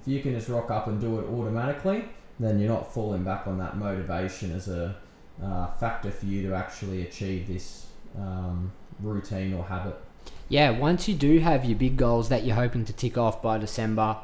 If 0.00 0.08
you 0.08 0.20
can 0.20 0.34
just 0.34 0.48
rock 0.48 0.70
up 0.70 0.86
and 0.88 1.00
do 1.00 1.20
it 1.20 1.26
automatically, 1.26 2.04
then 2.40 2.58
you're 2.58 2.68
not 2.68 2.92
falling 2.92 3.24
back 3.24 3.46
on 3.46 3.58
that 3.58 3.76
motivation 3.76 4.52
as 4.52 4.68
a 4.68 4.96
uh, 5.42 5.66
factor 5.72 6.10
for 6.10 6.26
you 6.26 6.42
to 6.48 6.54
actually 6.54 7.02
achieve 7.02 7.46
this 7.46 7.86
um, 8.16 8.72
routine 9.00 9.54
or 9.54 9.64
habit. 9.64 9.96
Yeah, 10.48 10.70
once 10.70 11.08
you 11.08 11.14
do 11.14 11.38
have 11.38 11.64
your 11.64 11.78
big 11.78 11.96
goals 11.96 12.28
that 12.28 12.44
you're 12.44 12.56
hoping 12.56 12.84
to 12.84 12.92
tick 12.92 13.16
off 13.16 13.42
by 13.42 13.58
December, 13.58 14.18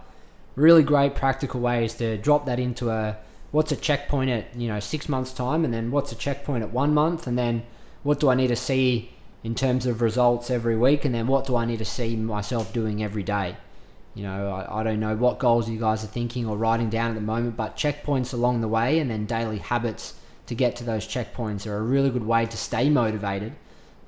really 0.56 0.82
great 0.82 1.14
practical 1.14 1.60
ways 1.60 1.94
to 1.94 2.18
drop 2.18 2.46
that 2.46 2.58
into 2.58 2.90
a 2.90 3.16
what's 3.50 3.72
a 3.72 3.76
checkpoint 3.76 4.28
at 4.28 4.54
you 4.54 4.68
know 4.68 4.80
six 4.80 5.08
months 5.08 5.32
time, 5.32 5.64
and 5.64 5.72
then 5.72 5.90
what's 5.90 6.12
a 6.12 6.16
checkpoint 6.16 6.62
at 6.62 6.72
one 6.72 6.92
month, 6.92 7.26
and 7.26 7.38
then 7.38 7.64
what 8.02 8.20
do 8.20 8.28
I 8.28 8.34
need 8.34 8.48
to 8.48 8.56
see 8.56 9.12
in 9.42 9.54
terms 9.54 9.86
of 9.86 10.02
results 10.02 10.50
every 10.50 10.76
week, 10.76 11.04
and 11.04 11.14
then 11.14 11.26
what 11.26 11.46
do 11.46 11.56
I 11.56 11.64
need 11.64 11.78
to 11.78 11.84
see 11.84 12.16
myself 12.16 12.72
doing 12.72 13.02
every 13.02 13.22
day. 13.22 13.56
You 14.18 14.24
know, 14.24 14.50
I, 14.50 14.80
I 14.80 14.82
don't 14.82 14.98
know 14.98 15.14
what 15.14 15.38
goals 15.38 15.70
you 15.70 15.78
guys 15.78 16.02
are 16.02 16.08
thinking 16.08 16.44
or 16.44 16.56
writing 16.56 16.90
down 16.90 17.10
at 17.10 17.14
the 17.14 17.20
moment, 17.20 17.56
but 17.56 17.76
checkpoints 17.76 18.34
along 18.34 18.62
the 18.62 18.68
way 18.68 18.98
and 18.98 19.08
then 19.08 19.26
daily 19.26 19.58
habits 19.58 20.14
to 20.46 20.56
get 20.56 20.74
to 20.76 20.84
those 20.84 21.06
checkpoints 21.06 21.68
are 21.68 21.76
a 21.76 21.82
really 21.82 22.10
good 22.10 22.26
way 22.26 22.44
to 22.46 22.56
stay 22.56 22.90
motivated. 22.90 23.52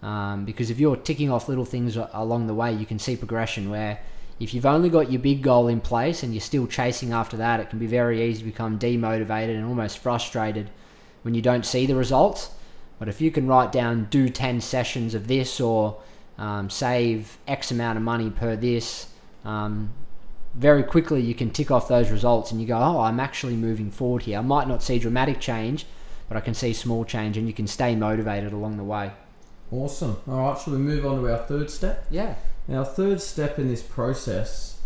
Um, 0.02 0.44
because 0.44 0.68
if 0.68 0.80
you're 0.80 0.96
ticking 0.96 1.30
off 1.30 1.48
little 1.48 1.64
things 1.64 1.96
along 1.96 2.48
the 2.48 2.54
way, 2.54 2.72
you 2.72 2.86
can 2.86 2.98
see 2.98 3.14
progression. 3.14 3.70
Where 3.70 4.00
if 4.40 4.52
you've 4.52 4.66
only 4.66 4.88
got 4.88 5.12
your 5.12 5.20
big 5.20 5.42
goal 5.42 5.68
in 5.68 5.80
place 5.80 6.24
and 6.24 6.34
you're 6.34 6.40
still 6.40 6.66
chasing 6.66 7.12
after 7.12 7.36
that, 7.36 7.60
it 7.60 7.70
can 7.70 7.78
be 7.78 7.86
very 7.86 8.20
easy 8.20 8.40
to 8.40 8.46
become 8.46 8.80
demotivated 8.80 9.54
and 9.54 9.64
almost 9.64 9.98
frustrated 9.98 10.70
when 11.22 11.34
you 11.34 11.42
don't 11.42 11.64
see 11.64 11.86
the 11.86 11.94
results. 11.94 12.50
But 12.98 13.08
if 13.08 13.20
you 13.20 13.30
can 13.30 13.46
write 13.46 13.70
down, 13.70 14.08
do 14.10 14.28
10 14.28 14.60
sessions 14.60 15.14
of 15.14 15.28
this 15.28 15.60
or 15.60 16.00
um, 16.36 16.68
save 16.68 17.38
X 17.46 17.70
amount 17.70 17.96
of 17.96 18.02
money 18.02 18.30
per 18.30 18.56
this, 18.56 19.06
um, 19.44 19.90
very 20.54 20.82
quickly 20.82 21.20
you 21.20 21.34
can 21.34 21.50
tick 21.50 21.70
off 21.70 21.88
those 21.88 22.10
results 22.10 22.50
and 22.50 22.60
you 22.60 22.66
go, 22.66 22.76
oh, 22.76 23.00
I'm 23.00 23.20
actually 23.20 23.56
moving 23.56 23.90
forward 23.90 24.22
here. 24.22 24.38
I 24.38 24.42
might 24.42 24.68
not 24.68 24.82
see 24.82 24.98
dramatic 24.98 25.40
change, 25.40 25.86
but 26.28 26.36
I 26.36 26.40
can 26.40 26.54
see 26.54 26.72
small 26.72 27.04
change 27.04 27.36
and 27.36 27.46
you 27.46 27.52
can 27.52 27.66
stay 27.66 27.94
motivated 27.94 28.52
along 28.52 28.76
the 28.76 28.84
way. 28.84 29.12
Awesome. 29.72 30.16
All 30.28 30.38
right, 30.38 30.58
shall 30.58 30.72
we 30.72 30.78
move 30.80 31.06
on 31.06 31.20
to 31.20 31.32
our 31.32 31.38
third 31.46 31.70
step? 31.70 32.06
Yeah. 32.10 32.34
Our 32.68 32.84
third 32.84 33.20
step 33.20 33.58
in 33.58 33.68
this 33.68 33.82
process, 33.82 34.78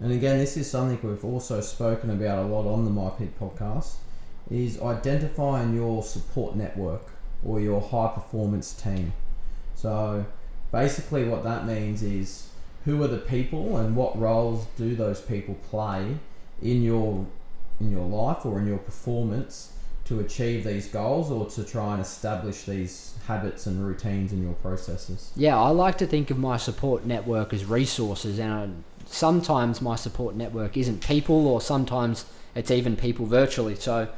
and 0.00 0.12
again, 0.12 0.38
this 0.38 0.56
is 0.56 0.70
something 0.70 0.98
we've 1.08 1.24
also 1.24 1.60
spoken 1.60 2.10
about 2.10 2.38
a 2.38 2.46
lot 2.46 2.66
on 2.66 2.84
the 2.84 2.90
myPEAC 2.90 3.30
podcast, 3.40 3.94
is 4.50 4.80
identifying 4.80 5.74
your 5.74 6.02
support 6.02 6.56
network 6.56 7.02
or 7.44 7.60
your 7.60 7.80
high 7.80 8.12
performance 8.14 8.72
team. 8.72 9.12
So 9.74 10.26
basically, 10.70 11.24
what 11.28 11.42
that 11.44 11.66
means 11.66 12.02
is 12.02 12.48
who 12.84 13.02
are 13.02 13.08
the 13.08 13.18
people 13.18 13.76
and 13.76 13.96
what 13.96 14.18
roles 14.18 14.66
do 14.76 14.94
those 14.94 15.20
people 15.20 15.54
play 15.70 16.16
in 16.60 16.82
your 16.82 17.26
in 17.80 17.90
your 17.90 18.06
life 18.06 18.46
or 18.46 18.58
in 18.58 18.66
your 18.66 18.78
performance 18.78 19.72
to 20.04 20.20
achieve 20.20 20.64
these 20.64 20.88
goals 20.88 21.30
or 21.30 21.46
to 21.46 21.64
try 21.64 21.94
and 21.94 22.02
establish 22.02 22.62
these 22.64 23.14
habits 23.26 23.66
and 23.66 23.84
routines 23.84 24.32
in 24.32 24.42
your 24.42 24.54
processes? 24.54 25.32
Yeah, 25.36 25.58
I 25.58 25.68
like 25.68 25.98
to 25.98 26.06
think 26.06 26.30
of 26.30 26.38
my 26.38 26.56
support 26.56 27.04
network 27.04 27.52
as 27.52 27.64
resources, 27.64 28.38
and 28.38 28.52
I, 28.52 28.68
sometimes 29.06 29.80
my 29.80 29.96
support 29.96 30.34
network 30.34 30.76
isn't 30.76 31.06
people, 31.06 31.46
or 31.46 31.60
sometimes 31.60 32.24
it's 32.54 32.70
even 32.70 32.96
people 32.96 33.26
virtually. 33.26 33.76
So, 33.76 34.08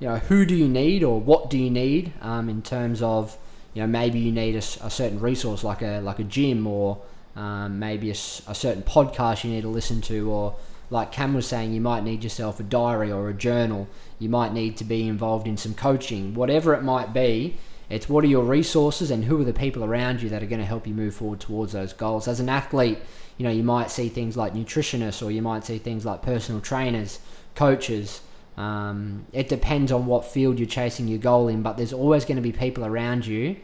you 0.00 0.08
know, 0.08 0.16
who 0.16 0.44
do 0.44 0.54
you 0.54 0.68
need, 0.68 1.02
or 1.04 1.20
what 1.20 1.50
do 1.50 1.58
you 1.58 1.70
need 1.70 2.12
um, 2.20 2.48
in 2.48 2.62
terms 2.62 3.02
of, 3.02 3.36
you 3.74 3.82
know, 3.82 3.86
maybe 3.86 4.18
you 4.18 4.32
need 4.32 4.54
a, 4.54 4.58
a 4.58 4.90
certain 4.90 5.20
resource 5.20 5.62
like 5.62 5.82
a 5.82 6.00
like 6.00 6.18
a 6.18 6.24
gym, 6.24 6.66
or 6.66 7.00
um, 7.36 7.78
maybe 7.78 8.10
a, 8.10 8.12
a 8.12 8.54
certain 8.54 8.82
podcast 8.82 9.44
you 9.44 9.50
need 9.50 9.62
to 9.62 9.68
listen 9.68 10.00
to, 10.02 10.30
or 10.30 10.56
like 10.90 11.12
Cam 11.12 11.34
was 11.34 11.46
saying, 11.46 11.72
you 11.72 11.80
might 11.80 12.04
need 12.04 12.22
yourself 12.22 12.60
a 12.60 12.62
diary 12.62 13.10
or 13.10 13.28
a 13.28 13.34
journal. 13.34 13.88
You 14.18 14.28
might 14.28 14.52
need 14.52 14.76
to 14.78 14.84
be 14.84 15.06
involved 15.08 15.46
in 15.46 15.56
some 15.56 15.74
coaching, 15.74 16.34
whatever 16.34 16.74
it 16.74 16.82
might 16.82 17.12
be. 17.12 17.56
It's 17.90 18.08
what 18.08 18.24
are 18.24 18.28
your 18.28 18.44
resources 18.44 19.10
and 19.10 19.24
who 19.24 19.40
are 19.40 19.44
the 19.44 19.52
people 19.52 19.84
around 19.84 20.22
you 20.22 20.28
that 20.30 20.42
are 20.42 20.46
going 20.46 20.60
to 20.60 20.66
help 20.66 20.86
you 20.86 20.94
move 20.94 21.14
forward 21.14 21.40
towards 21.40 21.72
those 21.72 21.92
goals. 21.92 22.28
As 22.28 22.40
an 22.40 22.48
athlete, 22.48 22.98
you 23.36 23.44
know, 23.44 23.52
you 23.52 23.62
might 23.62 23.90
see 23.90 24.08
things 24.08 24.36
like 24.36 24.54
nutritionists 24.54 25.24
or 25.24 25.30
you 25.30 25.42
might 25.42 25.64
see 25.64 25.78
things 25.78 26.04
like 26.04 26.22
personal 26.22 26.60
trainers, 26.60 27.18
coaches. 27.54 28.20
Um, 28.56 29.26
it 29.32 29.48
depends 29.48 29.92
on 29.92 30.06
what 30.06 30.24
field 30.24 30.58
you're 30.58 30.68
chasing 30.68 31.08
your 31.08 31.18
goal 31.18 31.48
in, 31.48 31.62
but 31.62 31.76
there's 31.76 31.92
always 31.92 32.24
going 32.24 32.36
to 32.36 32.42
be 32.42 32.52
people 32.52 32.84
around 32.84 33.26
you 33.26 33.56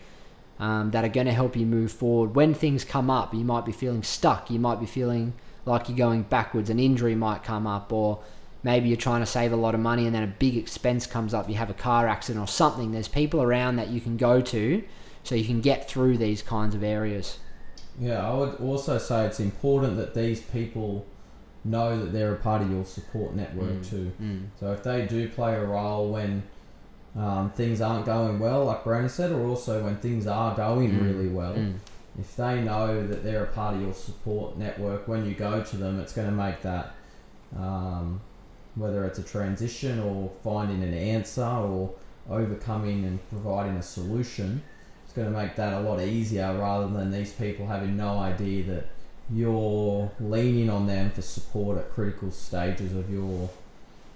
um, 0.60 0.90
that 0.90 1.04
are 1.04 1.08
going 1.08 1.26
to 1.26 1.32
help 1.32 1.56
you 1.56 1.66
move 1.66 1.90
forward. 1.90 2.36
When 2.36 2.54
things 2.54 2.84
come 2.84 3.10
up, 3.10 3.34
you 3.34 3.44
might 3.44 3.64
be 3.64 3.72
feeling 3.72 4.02
stuck, 4.02 4.50
you 4.50 4.60
might 4.60 4.78
be 4.78 4.86
feeling 4.86 5.32
like 5.64 5.88
you're 5.88 5.98
going 5.98 6.22
backwards, 6.22 6.70
an 6.70 6.78
injury 6.78 7.14
might 7.14 7.42
come 7.42 7.66
up, 7.66 7.92
or 7.92 8.22
maybe 8.62 8.88
you're 8.88 8.96
trying 8.96 9.20
to 9.20 9.26
save 9.26 9.52
a 9.52 9.56
lot 9.56 9.74
of 9.74 9.80
money 9.80 10.06
and 10.06 10.14
then 10.14 10.22
a 10.22 10.26
big 10.26 10.56
expense 10.56 11.06
comes 11.06 11.32
up, 11.32 11.48
you 11.48 11.54
have 11.56 11.70
a 11.70 11.74
car 11.74 12.06
accident 12.06 12.42
or 12.42 12.46
something. 12.46 12.92
There's 12.92 13.08
people 13.08 13.42
around 13.42 13.76
that 13.76 13.88
you 13.88 14.00
can 14.00 14.18
go 14.18 14.40
to 14.42 14.84
so 15.24 15.34
you 15.34 15.44
can 15.44 15.62
get 15.62 15.88
through 15.88 16.18
these 16.18 16.42
kinds 16.42 16.74
of 16.74 16.82
areas. 16.82 17.38
Yeah, 17.98 18.26
I 18.26 18.34
would 18.34 18.60
also 18.60 18.98
say 18.98 19.26
it's 19.26 19.40
important 19.40 19.96
that 19.96 20.14
these 20.14 20.40
people 20.40 21.06
know 21.64 21.98
that 21.98 22.12
they're 22.12 22.34
a 22.34 22.38
part 22.38 22.62
of 22.62 22.70
your 22.70 22.84
support 22.84 23.34
network 23.34 23.80
mm. 23.80 23.90
too. 23.90 24.12
Mm. 24.20 24.46
So 24.58 24.72
if 24.72 24.82
they 24.82 25.06
do 25.06 25.28
play 25.28 25.54
a 25.54 25.64
role 25.64 26.10
when 26.10 26.42
um, 27.16 27.50
things 27.50 27.80
aren't 27.80 28.06
going 28.06 28.38
well, 28.38 28.64
like 28.64 28.84
Brandon 28.84 29.08
said, 29.08 29.32
or 29.32 29.44
also 29.46 29.82
when 29.84 29.96
things 29.96 30.26
are 30.26 30.54
going 30.54 30.92
mm. 30.92 31.02
really 31.02 31.28
well, 31.28 31.54
mm. 31.54 31.74
if 32.18 32.36
they 32.36 32.60
know 32.60 33.06
that 33.06 33.24
they're 33.24 33.44
a 33.44 33.48
part 33.48 33.74
of 33.74 33.82
your 33.82 33.94
support 33.94 34.56
network 34.56 35.08
when 35.08 35.26
you 35.26 35.34
go 35.34 35.62
to 35.62 35.76
them, 35.76 35.98
it's 35.98 36.12
going 36.12 36.28
to 36.28 36.34
make 36.34 36.62
that 36.62 36.94
um, 37.56 38.20
whether 38.76 39.04
it's 39.04 39.18
a 39.18 39.22
transition 39.22 39.98
or 39.98 40.30
finding 40.44 40.82
an 40.82 40.94
answer 40.94 41.42
or 41.42 41.94
overcoming 42.28 43.04
and 43.04 43.28
providing 43.28 43.76
a 43.76 43.82
solution, 43.82 44.62
it's 45.04 45.12
going 45.12 45.32
to 45.32 45.36
make 45.36 45.56
that 45.56 45.72
a 45.72 45.80
lot 45.80 46.00
easier 46.00 46.56
rather 46.56 46.86
than 46.86 47.10
these 47.10 47.32
people 47.32 47.66
having 47.66 47.96
no 47.96 48.18
idea 48.18 48.62
that 48.64 48.86
you're 49.32 50.10
leaning 50.20 50.70
on 50.70 50.86
them 50.86 51.10
for 51.10 51.22
support 51.22 51.78
at 51.78 51.92
critical 51.92 52.30
stages 52.30 52.94
of 52.94 53.10
your 53.10 53.50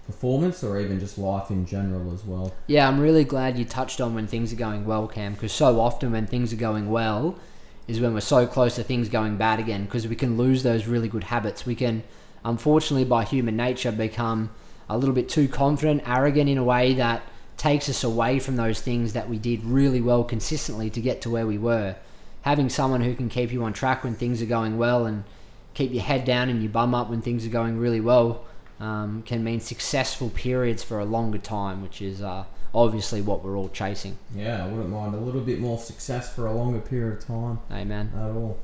performance 0.06 0.62
or 0.62 0.78
even 0.78 1.00
just 1.00 1.18
life 1.18 1.50
in 1.50 1.66
general 1.66 2.12
as 2.12 2.24
well. 2.24 2.54
Yeah, 2.66 2.86
I'm 2.88 3.00
really 3.00 3.24
glad 3.24 3.58
you 3.58 3.64
touched 3.64 4.00
on 4.00 4.14
when 4.14 4.26
things 4.26 4.52
are 4.52 4.56
going 4.56 4.84
well, 4.84 5.06
Cam, 5.08 5.34
because 5.34 5.52
so 5.52 5.80
often 5.80 6.12
when 6.12 6.26
things 6.26 6.52
are 6.52 6.56
going 6.56 6.90
well 6.90 7.38
is 7.86 8.00
when 8.00 8.14
we're 8.14 8.20
so 8.20 8.46
close 8.46 8.76
to 8.76 8.82
things 8.82 9.08
going 9.08 9.36
bad 9.36 9.60
again 9.60 9.84
because 9.84 10.06
we 10.06 10.16
can 10.16 10.36
lose 10.36 10.62
those 10.62 10.86
really 10.86 11.08
good 11.08 11.24
habits. 11.24 11.66
We 11.66 11.74
can 11.74 12.02
unfortunately, 12.44 13.04
by 13.04 13.24
human 13.24 13.56
nature, 13.56 13.90
become 13.90 14.50
a 14.88 14.98
little 14.98 15.14
bit 15.14 15.28
too 15.28 15.48
confident, 15.48 16.06
arrogant 16.06 16.48
in 16.48 16.58
a 16.58 16.64
way 16.64 16.94
that 16.94 17.22
takes 17.56 17.88
us 17.88 18.04
away 18.04 18.38
from 18.38 18.56
those 18.56 18.80
things 18.80 19.12
that 19.14 19.28
we 19.28 19.38
did 19.38 19.64
really 19.64 20.00
well 20.00 20.24
consistently 20.24 20.90
to 20.90 21.00
get 21.00 21.22
to 21.22 21.30
where 21.30 21.46
we 21.46 21.56
were. 21.56 21.96
Having 22.42 22.68
someone 22.68 23.00
who 23.00 23.14
can 23.14 23.28
keep 23.28 23.50
you 23.50 23.64
on 23.64 23.72
track 23.72 24.04
when 24.04 24.14
things 24.14 24.42
are 24.42 24.46
going 24.46 24.76
well 24.76 25.06
and 25.06 25.24
keep 25.72 25.92
your 25.92 26.02
head 26.02 26.24
down 26.24 26.50
and 26.50 26.62
you 26.62 26.68
bum 26.68 26.94
up 26.94 27.08
when 27.08 27.22
things 27.22 27.46
are 27.46 27.50
going 27.50 27.78
really 27.78 28.00
well 28.00 28.44
um, 28.80 29.22
can 29.22 29.44
mean 29.44 29.60
successful 29.60 30.30
periods 30.30 30.82
for 30.82 30.98
a 30.98 31.04
longer 31.04 31.38
time, 31.38 31.82
which 31.82 32.02
is 32.02 32.22
uh, 32.22 32.44
obviously 32.74 33.20
what 33.20 33.44
we're 33.44 33.56
all 33.56 33.68
chasing. 33.68 34.18
Yeah, 34.34 34.64
I 34.64 34.68
wouldn't 34.68 34.90
mind 34.90 35.14
a 35.14 35.18
little 35.18 35.40
bit 35.40 35.60
more 35.60 35.78
success 35.78 36.34
for 36.34 36.46
a 36.46 36.52
longer 36.52 36.80
period 36.80 37.18
of 37.18 37.26
time. 37.26 37.60
Amen. 37.70 38.12
At 38.16 38.30
all. 38.30 38.58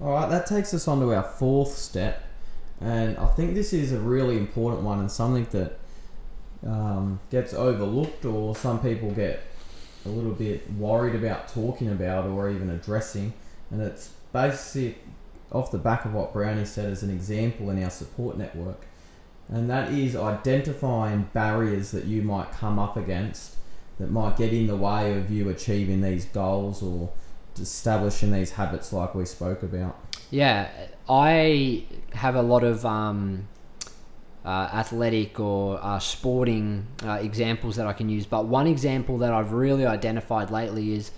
All 0.00 0.12
right, 0.12 0.30
that 0.30 0.46
takes 0.46 0.72
us 0.72 0.88
on 0.88 1.00
to 1.00 1.14
our 1.14 1.22
fourth 1.22 1.76
step, 1.76 2.24
and 2.80 3.18
I 3.18 3.26
think 3.26 3.54
this 3.54 3.72
is 3.72 3.92
a 3.92 3.98
really 3.98 4.38
important 4.38 4.82
one 4.82 4.98
and 4.98 5.10
something 5.10 5.46
that 5.50 5.78
um, 6.66 7.20
gets 7.30 7.52
overlooked 7.52 8.24
or 8.24 8.56
some 8.56 8.80
people 8.80 9.10
get 9.10 9.42
a 10.06 10.08
little 10.08 10.32
bit 10.32 10.70
worried 10.72 11.14
about 11.14 11.48
talking 11.48 11.90
about 11.90 12.26
or 12.26 12.50
even 12.50 12.70
addressing. 12.70 13.32
And 13.70 13.82
it's 13.82 14.10
basic 14.32 14.98
off 15.52 15.70
the 15.70 15.78
back 15.78 16.04
of 16.04 16.14
what 16.14 16.32
Brownie 16.32 16.64
said 16.64 16.90
as 16.90 17.02
an 17.02 17.10
example 17.10 17.70
in 17.70 17.82
our 17.82 17.90
support 17.90 18.38
network. 18.38 18.86
And 19.50 19.68
that 19.68 19.92
is 19.92 20.14
identifying 20.14 21.28
barriers 21.32 21.90
that 21.90 22.04
you 22.04 22.22
might 22.22 22.52
come 22.52 22.78
up 22.78 22.96
against 22.96 23.56
that 23.98 24.10
might 24.10 24.36
get 24.36 24.52
in 24.52 24.66
the 24.66 24.76
way 24.76 25.16
of 25.16 25.30
you 25.30 25.48
achieving 25.48 26.00
these 26.00 26.24
goals 26.24 26.82
or 26.82 27.10
establishing 27.60 28.32
these 28.32 28.52
habits 28.52 28.92
like 28.92 29.14
we 29.14 29.24
spoke 29.24 29.62
about? 29.62 29.98
Yeah, 30.30 30.68
I 31.08 31.84
have 32.12 32.36
a 32.36 32.42
lot 32.42 32.64
of 32.64 32.86
um, 32.86 33.48
uh, 34.44 34.48
athletic 34.72 35.40
or 35.40 35.78
uh, 35.82 35.98
sporting 35.98 36.86
uh, 37.04 37.14
examples 37.14 37.76
that 37.76 37.86
I 37.86 37.92
can 37.92 38.08
use, 38.08 38.26
but 38.26 38.46
one 38.46 38.66
example 38.66 39.18
that 39.18 39.32
I've 39.32 39.52
really 39.52 39.86
identified 39.86 40.50
lately 40.50 40.94
is 40.94 41.10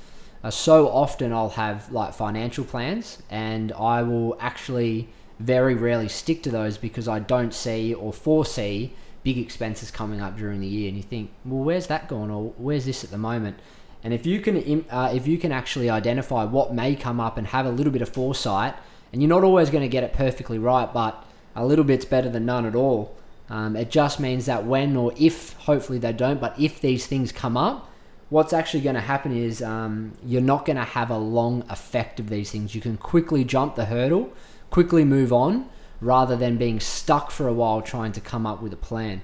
uh, 0.43 0.51
so 0.51 0.89
often 0.89 1.33
I'll 1.33 1.51
have 1.51 1.93
like 1.93 2.15
financial 2.15 2.65
plans 2.65 3.23
and 3.31 3.73
I 3.73 4.03
will 4.03 4.37
actually 4.41 5.09
very 5.39 5.75
rarely 5.75 6.09
stick 6.09 6.43
to 6.45 6.51
those 6.51 6.79
because 6.79 7.09
I 7.09 7.19
don't 7.19 7.53
see 7.55 7.95
or 7.95 8.13
foresee 8.13 8.93
big 9.23 9.39
expenses 9.39 9.91
coming 9.91 10.21
up 10.21 10.37
during 10.37 10.61
the 10.61 10.67
year. 10.67 10.89
And 10.89 10.97
you 10.97 11.03
think, 11.03 11.31
well, 11.45 11.65
where's 11.65 11.87
that 11.89 12.09
going 12.09 12.31
or 12.31 12.53
where's 12.57 12.85
this 12.85 13.05
at 13.05 13.11
the 13.11 13.19
moment? 13.19 13.59
And 14.05 14.13
if 14.13 14.27
you 14.27 14.41
can, 14.41 14.85
uh, 14.91 15.13
if 15.15 15.27
you 15.27 15.39
can 15.39 15.53
actually 15.53 15.89
identify 15.89 16.45
what 16.45 16.75
may 16.75 16.97
come 16.97 17.21
up 17.21 17.39
and 17.39 17.47
have 17.49 17.67
a 17.67 17.71
little 17.71 17.93
bit 17.93 18.03
of 18.03 18.09
foresight, 18.09 18.75
and 19.13 19.23
you're 19.23 19.29
not 19.29 19.45
always 19.45 19.71
going 19.71 19.83
to 19.83 19.89
get 19.89 20.03
it 20.03 20.13
perfectly 20.13 20.59
right, 20.59 20.93
but 20.93 21.25
a 21.55 21.65
little 21.65 21.85
bit's 21.85 22.05
better 22.05 22.29
than 22.29 22.47
none 22.47 22.67
at 22.67 22.75
all. 22.75 23.15
Um, 23.49 23.77
it 23.77 23.91
just 23.91 24.19
means 24.19 24.47
that 24.47 24.65
when 24.65 24.97
or 24.97 25.13
if, 25.17 25.53
hopefully 25.55 25.99
they 25.99 26.13
don't, 26.13 26.41
but 26.41 26.59
if 26.59 26.81
these 26.81 27.07
things 27.07 27.31
come 27.31 27.57
up, 27.57 27.91
what's 28.31 28.55
actually 28.55 28.81
going 28.81 28.95
to 28.95 29.01
happen 29.01 29.37
is 29.37 29.63
um, 29.63 30.15
you're 30.25 30.41
not 30.41 30.65
going 30.65 30.79
to 30.79 30.85
have 30.85 31.11
a 31.11 31.19
long 31.19 31.63
effect 31.69 32.19
of 32.19 32.31
these 32.31 32.51
things. 32.51 32.75
You 32.75 32.81
can 32.81 32.97
quickly 32.97 33.45
jump 33.45 33.75
the 33.75 33.85
hurdle, 33.85 34.33
quickly 34.73 35.05
move 35.05 35.33
on, 35.33 35.69
rather 36.01 36.35
than 36.35 36.57
being 36.57 36.81
stuck 36.81 37.31
for 37.31 37.47
a 37.47 37.53
while 37.53 37.83
trying 37.83 38.11
to 38.13 38.21
come 38.21 38.47
up 38.47 38.61
with 38.61 38.73
a 38.73 38.77
plan. 38.77 39.21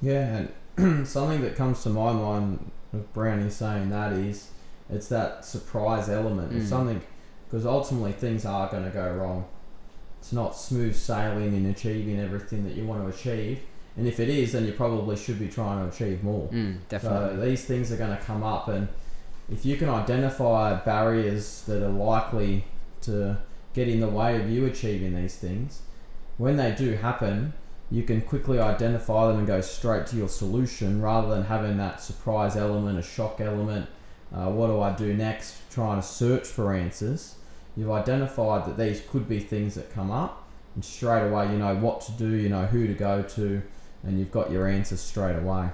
Yeah, 0.00 0.46
and 0.76 1.06
something 1.08 1.42
that 1.42 1.56
comes 1.56 1.82
to 1.82 1.90
my 1.90 2.12
mind 2.12 2.70
with 2.92 3.12
Brownie 3.12 3.50
saying 3.50 3.90
that 3.90 4.12
is 4.12 4.48
it's 4.88 5.08
that 5.08 5.44
surprise 5.44 6.08
element. 6.08 6.52
Mm. 6.52 6.60
It's 6.60 6.68
something 6.68 7.02
because 7.46 7.66
ultimately 7.66 8.12
things 8.12 8.46
are 8.46 8.68
going 8.70 8.84
to 8.84 8.90
go 8.90 9.10
wrong. 9.10 9.44
It's 10.20 10.32
not 10.32 10.56
smooth 10.56 10.94
sailing 10.94 11.54
in 11.54 11.66
achieving 11.66 12.20
everything 12.20 12.64
that 12.64 12.74
you 12.74 12.86
want 12.86 13.02
to 13.02 13.08
achieve. 13.08 13.60
And 13.96 14.06
if 14.06 14.20
it 14.20 14.28
is, 14.28 14.52
then 14.52 14.64
you 14.64 14.72
probably 14.72 15.16
should 15.16 15.38
be 15.38 15.48
trying 15.48 15.82
to 15.82 15.94
achieve 15.94 16.22
more. 16.22 16.48
Mm, 16.48 16.78
definitely. 16.88 17.36
So 17.36 17.44
these 17.44 17.64
things 17.64 17.92
are 17.92 17.96
going 17.96 18.16
to 18.16 18.22
come 18.22 18.42
up, 18.42 18.68
and 18.68 18.88
if 19.50 19.66
you 19.66 19.76
can 19.76 19.90
identify 19.90 20.76
barriers 20.76 21.62
that 21.62 21.82
are 21.82 21.90
likely 21.90 22.64
to 23.02 23.36
get 23.74 23.88
in 23.88 24.00
the 24.00 24.08
way 24.08 24.40
of 24.40 24.50
you 24.50 24.66
achieving 24.66 25.14
these 25.14 25.36
things, 25.36 25.82
when 26.38 26.56
they 26.56 26.72
do 26.72 26.92
happen, 26.92 27.52
you 27.90 28.02
can 28.02 28.20
quickly 28.22 28.58
identify 28.58 29.28
them 29.28 29.38
and 29.38 29.46
go 29.46 29.60
straight 29.60 30.06
to 30.08 30.16
your 30.16 30.28
solution 30.28 31.02
rather 31.02 31.28
than 31.28 31.44
having 31.44 31.76
that 31.76 32.00
surprise 32.00 32.56
element, 32.56 32.98
a 32.98 33.02
shock 33.02 33.40
element. 33.40 33.88
Uh, 34.34 34.48
what 34.48 34.68
do 34.68 34.80
I 34.80 34.94
do 34.94 35.12
next? 35.12 35.56
Trying 35.70 36.00
to 36.00 36.06
search 36.06 36.46
for 36.46 36.72
answers. 36.72 37.34
You've 37.76 37.90
identified 37.90 38.64
that 38.66 38.78
these 38.78 39.02
could 39.10 39.28
be 39.28 39.40
things 39.40 39.74
that 39.74 39.92
come 39.92 40.10
up, 40.10 40.48
and 40.74 40.84
straight 40.84 41.26
away 41.26 41.52
you 41.52 41.58
know 41.58 41.74
what 41.76 42.00
to 42.02 42.12
do, 42.12 42.30
you 42.30 42.48
know 42.48 42.64
who 42.64 42.86
to 42.86 42.94
go 42.94 43.22
to, 43.22 43.62
and 44.02 44.18
you've 44.18 44.32
got 44.32 44.50
your 44.50 44.66
answers 44.66 45.00
straight 45.00 45.36
away. 45.36 45.70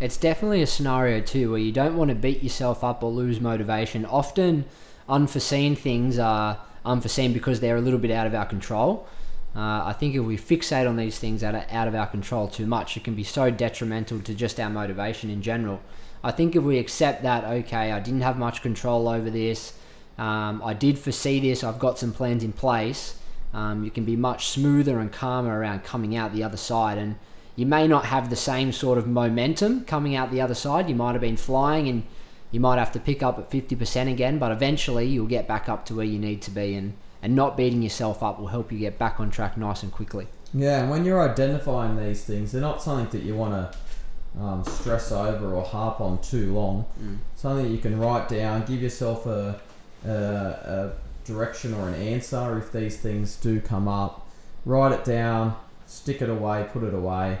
It's 0.00 0.16
definitely 0.16 0.62
a 0.62 0.66
scenario 0.66 1.20
too 1.20 1.50
where 1.50 1.60
you 1.60 1.72
don't 1.72 1.96
want 1.96 2.08
to 2.08 2.14
beat 2.14 2.42
yourself 2.42 2.82
up 2.82 3.02
or 3.02 3.12
lose 3.12 3.40
motivation. 3.40 4.04
Often, 4.04 4.64
unforeseen 5.08 5.76
things 5.76 6.18
are 6.18 6.58
unforeseen 6.84 7.32
because 7.32 7.60
they're 7.60 7.76
a 7.76 7.80
little 7.80 7.98
bit 7.98 8.10
out 8.10 8.26
of 8.26 8.34
our 8.34 8.46
control. 8.46 9.06
Uh, 9.54 9.84
I 9.84 9.94
think 9.98 10.14
if 10.14 10.22
we 10.22 10.36
fixate 10.36 10.88
on 10.88 10.96
these 10.96 11.18
things 11.18 11.40
that 11.40 11.54
are 11.54 11.66
out 11.70 11.88
of 11.88 11.94
our 11.94 12.06
control 12.06 12.46
too 12.48 12.66
much, 12.66 12.96
it 12.96 13.04
can 13.04 13.14
be 13.14 13.24
so 13.24 13.50
detrimental 13.50 14.20
to 14.20 14.34
just 14.34 14.60
our 14.60 14.70
motivation 14.70 15.28
in 15.28 15.42
general. 15.42 15.80
I 16.22 16.30
think 16.30 16.54
if 16.54 16.62
we 16.62 16.78
accept 16.78 17.22
that, 17.24 17.44
okay, 17.44 17.92
I 17.92 17.98
didn't 17.98 18.20
have 18.20 18.38
much 18.38 18.62
control 18.62 19.08
over 19.08 19.30
this, 19.30 19.72
um, 20.18 20.62
I 20.64 20.74
did 20.74 20.98
foresee 20.98 21.40
this, 21.40 21.64
I've 21.64 21.78
got 21.78 21.98
some 21.98 22.12
plans 22.12 22.44
in 22.44 22.52
place, 22.52 23.16
um, 23.52 23.84
you 23.84 23.90
can 23.90 24.04
be 24.04 24.16
much 24.16 24.48
smoother 24.48 25.00
and 25.00 25.10
calmer 25.10 25.58
around 25.58 25.82
coming 25.82 26.14
out 26.14 26.32
the 26.32 26.44
other 26.44 26.56
side. 26.56 26.98
And 26.98 27.16
you 27.56 27.66
may 27.66 27.88
not 27.88 28.06
have 28.06 28.30
the 28.30 28.36
same 28.36 28.72
sort 28.72 28.98
of 28.98 29.06
momentum 29.06 29.84
coming 29.84 30.14
out 30.14 30.30
the 30.30 30.40
other 30.40 30.54
side. 30.54 30.88
You 30.88 30.94
might 30.94 31.12
have 31.12 31.20
been 31.20 31.36
flying 31.36 31.88
and 31.88 32.04
you 32.50 32.60
might 32.60 32.78
have 32.78 32.92
to 32.92 33.00
pick 33.00 33.22
up 33.22 33.38
at 33.38 33.50
50% 33.50 34.10
again, 34.10 34.38
but 34.38 34.52
eventually 34.52 35.06
you'll 35.06 35.26
get 35.26 35.46
back 35.46 35.68
up 35.68 35.84
to 35.86 35.94
where 35.94 36.06
you 36.06 36.18
need 36.18 36.42
to 36.42 36.50
be. 36.50 36.74
And 36.74 36.94
and 37.22 37.36
not 37.36 37.56
beating 37.56 37.82
yourself 37.82 38.22
up 38.22 38.38
will 38.38 38.48
help 38.48 38.72
you 38.72 38.78
get 38.78 38.98
back 38.98 39.20
on 39.20 39.30
track 39.30 39.56
nice 39.56 39.82
and 39.82 39.92
quickly. 39.92 40.26
Yeah, 40.54 40.80
and 40.80 40.90
when 40.90 41.04
you're 41.04 41.20
identifying 41.20 41.96
these 41.96 42.24
things, 42.24 42.52
they're 42.52 42.60
not 42.60 42.82
something 42.82 43.08
that 43.18 43.24
you 43.24 43.36
want 43.36 43.52
to 43.52 44.40
um, 44.40 44.64
stress 44.64 45.12
over 45.12 45.54
or 45.54 45.62
harp 45.62 46.00
on 46.00 46.20
too 46.22 46.52
long. 46.52 46.86
Mm. 47.00 47.18
Something 47.36 47.66
that 47.66 47.70
you 47.70 47.78
can 47.78 47.98
write 47.98 48.28
down, 48.28 48.64
give 48.64 48.82
yourself 48.82 49.26
a, 49.26 49.60
a, 50.04 50.10
a 50.10 50.92
direction 51.24 51.74
or 51.74 51.88
an 51.88 51.94
answer 51.94 52.58
if 52.58 52.72
these 52.72 52.96
things 52.96 53.36
do 53.36 53.60
come 53.60 53.86
up. 53.86 54.26
Write 54.64 54.92
it 54.92 55.04
down, 55.04 55.56
stick 55.86 56.22
it 56.22 56.30
away, 56.30 56.66
put 56.72 56.82
it 56.82 56.94
away, 56.94 57.38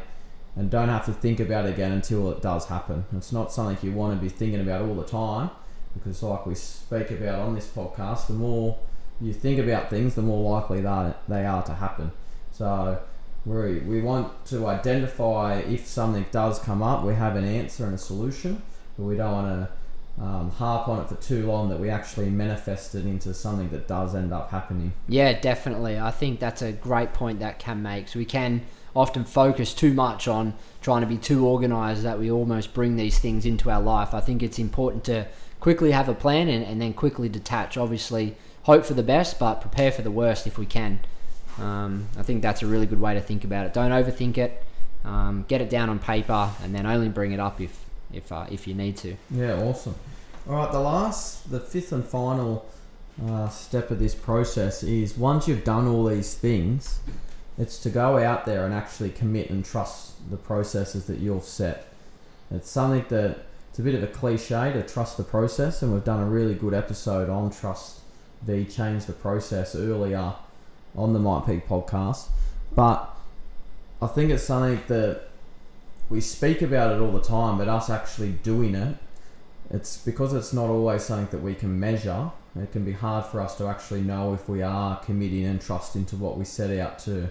and 0.56 0.70
don't 0.70 0.88
have 0.88 1.04
to 1.06 1.12
think 1.12 1.40
about 1.40 1.66
it 1.66 1.74
again 1.74 1.92
until 1.92 2.30
it 2.30 2.42
does 2.42 2.66
happen. 2.66 3.04
It's 3.16 3.32
not 3.32 3.52
something 3.52 3.78
you 3.88 3.96
want 3.96 4.18
to 4.18 4.22
be 4.22 4.28
thinking 4.28 4.60
about 4.60 4.82
all 4.82 4.94
the 4.94 5.04
time 5.04 5.50
because, 5.94 6.22
like 6.22 6.46
we 6.46 6.54
speak 6.54 7.10
about 7.10 7.40
on 7.40 7.54
this 7.54 7.68
podcast, 7.68 8.26
the 8.26 8.34
more 8.34 8.78
you 9.20 9.32
think 9.32 9.58
about 9.58 9.90
things, 9.90 10.14
the 10.14 10.22
more 10.22 10.58
likely 10.58 10.80
that 10.80 11.22
they 11.28 11.44
are 11.44 11.62
to 11.64 11.74
happen. 11.74 12.10
So 12.52 13.00
we 13.44 13.78
we 13.78 14.00
want 14.00 14.44
to 14.46 14.66
identify 14.66 15.58
if 15.60 15.86
something 15.86 16.26
does 16.30 16.58
come 16.58 16.82
up, 16.82 17.04
we 17.04 17.14
have 17.14 17.36
an 17.36 17.44
answer 17.44 17.84
and 17.84 17.94
a 17.94 17.98
solution, 17.98 18.62
but 18.96 19.04
we 19.04 19.16
don't 19.16 19.32
want 19.32 19.46
to 19.46 20.22
um, 20.22 20.50
harp 20.50 20.88
on 20.88 21.00
it 21.00 21.08
for 21.08 21.14
too 21.16 21.46
long 21.46 21.68
that 21.70 21.80
we 21.80 21.88
actually 21.88 22.28
manifest 22.28 22.94
it 22.94 23.06
into 23.06 23.32
something 23.32 23.70
that 23.70 23.88
does 23.88 24.14
end 24.14 24.32
up 24.32 24.50
happening. 24.50 24.92
Yeah, 25.08 25.38
definitely. 25.40 25.98
I 25.98 26.10
think 26.10 26.40
that's 26.40 26.62
a 26.62 26.72
great 26.72 27.14
point 27.14 27.38
that 27.38 27.58
Cam 27.58 27.82
makes. 27.82 28.14
We 28.14 28.26
can 28.26 28.62
often 28.94 29.24
focus 29.24 29.74
too 29.74 29.92
much 29.92 30.26
on 30.26 30.54
trying 30.80 31.02
to 31.02 31.06
be 31.06 31.16
too 31.16 31.46
organized 31.46 32.02
that 32.02 32.18
we 32.18 32.30
almost 32.30 32.74
bring 32.74 32.96
these 32.96 33.18
things 33.18 33.44
into 33.46 33.70
our 33.70 33.80
life. 33.80 34.14
I 34.14 34.20
think 34.20 34.42
it's 34.42 34.58
important 34.58 35.04
to 35.04 35.26
quickly 35.60 35.92
have 35.92 36.08
a 36.08 36.14
plan 36.14 36.48
and, 36.48 36.64
and 36.64 36.80
then 36.80 36.92
quickly 36.92 37.28
detach. 37.28 37.76
Obviously, 37.76 38.36
hope 38.64 38.84
for 38.84 38.94
the 38.94 39.02
best, 39.02 39.38
but 39.38 39.60
prepare 39.60 39.92
for 39.92 40.02
the 40.02 40.10
worst 40.10 40.46
if 40.46 40.58
we 40.58 40.66
can. 40.66 41.00
Um, 41.58 42.08
I 42.18 42.22
think 42.22 42.42
that's 42.42 42.62
a 42.62 42.66
really 42.66 42.86
good 42.86 43.00
way 43.00 43.14
to 43.14 43.20
think 43.20 43.44
about 43.44 43.66
it. 43.66 43.74
Don't 43.74 43.90
overthink 43.90 44.38
it. 44.38 44.62
Um, 45.04 45.44
get 45.48 45.60
it 45.60 45.70
down 45.70 45.88
on 45.88 45.98
paper, 45.98 46.50
and 46.62 46.74
then 46.74 46.86
only 46.86 47.08
bring 47.08 47.32
it 47.32 47.40
up 47.40 47.60
if 47.60 47.84
if 48.12 48.30
uh, 48.30 48.46
if 48.50 48.66
you 48.66 48.74
need 48.74 48.96
to. 48.98 49.16
Yeah, 49.30 49.54
awesome. 49.54 49.94
All 50.48 50.56
right, 50.56 50.72
the 50.72 50.80
last, 50.80 51.50
the 51.50 51.60
fifth 51.60 51.92
and 51.92 52.04
final 52.04 52.68
uh, 53.26 53.48
step 53.48 53.90
of 53.90 53.98
this 53.98 54.14
process 54.14 54.82
is 54.82 55.16
once 55.16 55.46
you've 55.46 55.64
done 55.64 55.86
all 55.86 56.06
these 56.06 56.34
things, 56.34 57.00
it's 57.60 57.78
to 57.80 57.90
go 57.90 58.16
out 58.16 58.46
there 58.46 58.64
and 58.64 58.72
actually 58.72 59.10
commit 59.10 59.50
and 59.50 59.62
trust 59.62 60.30
the 60.30 60.36
processes 60.38 61.04
that 61.04 61.18
you've 61.18 61.44
set. 61.44 61.86
It's 62.50 62.70
something 62.70 63.04
that 63.10 63.44
it's 63.68 63.78
a 63.78 63.82
bit 63.82 63.94
of 63.94 64.02
a 64.02 64.06
cliche 64.06 64.72
to 64.72 64.82
trust 64.82 65.18
the 65.18 65.22
process, 65.22 65.82
and 65.82 65.92
we've 65.92 66.02
done 66.02 66.22
a 66.22 66.26
really 66.26 66.54
good 66.54 66.72
episode 66.72 67.28
on 67.28 67.50
trust 67.50 68.00
v 68.42 68.64
change 68.64 69.04
the 69.04 69.12
process 69.12 69.76
earlier 69.76 70.32
on 70.96 71.12
the 71.12 71.18
Might 71.18 71.44
Peak 71.44 71.68
podcast. 71.68 72.28
But 72.74 73.14
I 74.00 74.06
think 74.06 74.30
it's 74.30 74.44
something 74.44 74.80
that 74.88 75.28
we 76.08 76.22
speak 76.22 76.62
about 76.62 76.96
it 76.96 77.00
all 77.00 77.12
the 77.12 77.20
time, 77.20 77.58
but 77.58 77.68
us 77.68 77.90
actually 77.90 78.32
doing 78.32 78.74
it, 78.74 78.96
it's 79.68 79.98
because 79.98 80.32
it's 80.32 80.54
not 80.54 80.70
always 80.70 81.02
something 81.02 81.28
that 81.30 81.44
we 81.44 81.54
can 81.54 81.78
measure. 81.78 82.30
It 82.56 82.72
can 82.72 82.86
be 82.86 82.92
hard 82.92 83.26
for 83.26 83.42
us 83.42 83.54
to 83.58 83.68
actually 83.68 84.00
know 84.00 84.32
if 84.32 84.48
we 84.48 84.62
are 84.62 84.98
committing 85.00 85.44
and 85.44 85.60
trusting 85.60 86.06
to 86.06 86.16
what 86.16 86.38
we 86.38 86.46
set 86.46 86.76
out 86.80 86.98
to 87.00 87.30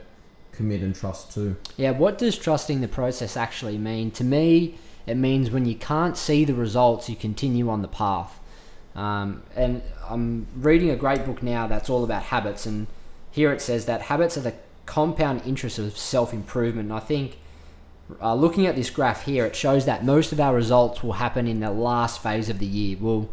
commit 0.60 0.82
and 0.82 0.94
trust 0.94 1.32
to. 1.32 1.56
Yeah, 1.78 1.92
what 1.92 2.18
does 2.18 2.38
trusting 2.38 2.82
the 2.82 2.90
process 2.90 3.38
actually 3.38 3.78
mean? 3.78 4.12
To 4.12 4.26
me, 4.26 4.78
it 5.08 5.16
means 5.16 5.50
when 5.50 5.66
you 5.66 5.76
can't 5.76 6.18
see 6.18 6.44
the 6.44 6.54
results, 6.54 7.10
you 7.10 7.16
continue 7.16 7.70
on 7.70 7.82
the 7.82 7.88
path. 7.88 8.38
Um, 8.94 9.44
and 9.56 9.82
I'm 10.10 10.48
reading 10.58 10.90
a 10.90 10.98
great 10.98 11.26
book 11.26 11.42
now 11.42 11.66
that's 11.66 11.90
all 11.90 12.04
about 12.04 12.24
habits, 12.24 12.66
and 12.66 12.88
here 13.32 13.54
it 13.54 13.62
says 13.62 13.86
that 13.86 14.02
habits 14.02 14.38
are 14.38 14.42
the 14.42 14.54
compound 14.86 15.44
interest 15.46 15.80
of 15.80 15.98
self 15.98 16.34
improvement. 16.34 16.90
And 16.90 16.94
I 16.94 17.00
think 17.00 17.38
uh, 18.22 18.36
looking 18.36 18.68
at 18.68 18.76
this 18.76 18.90
graph 18.90 19.24
here, 19.24 19.46
it 19.46 19.56
shows 19.56 19.86
that 19.86 20.04
most 20.04 20.34
of 20.34 20.42
our 20.42 20.54
results 20.54 21.02
will 21.02 21.14
happen 21.14 21.48
in 21.48 21.62
the 21.62 21.72
last 21.72 22.22
phase 22.22 22.50
of 22.50 22.60
the 22.60 22.66
year. 22.66 22.98
We'll 23.00 23.30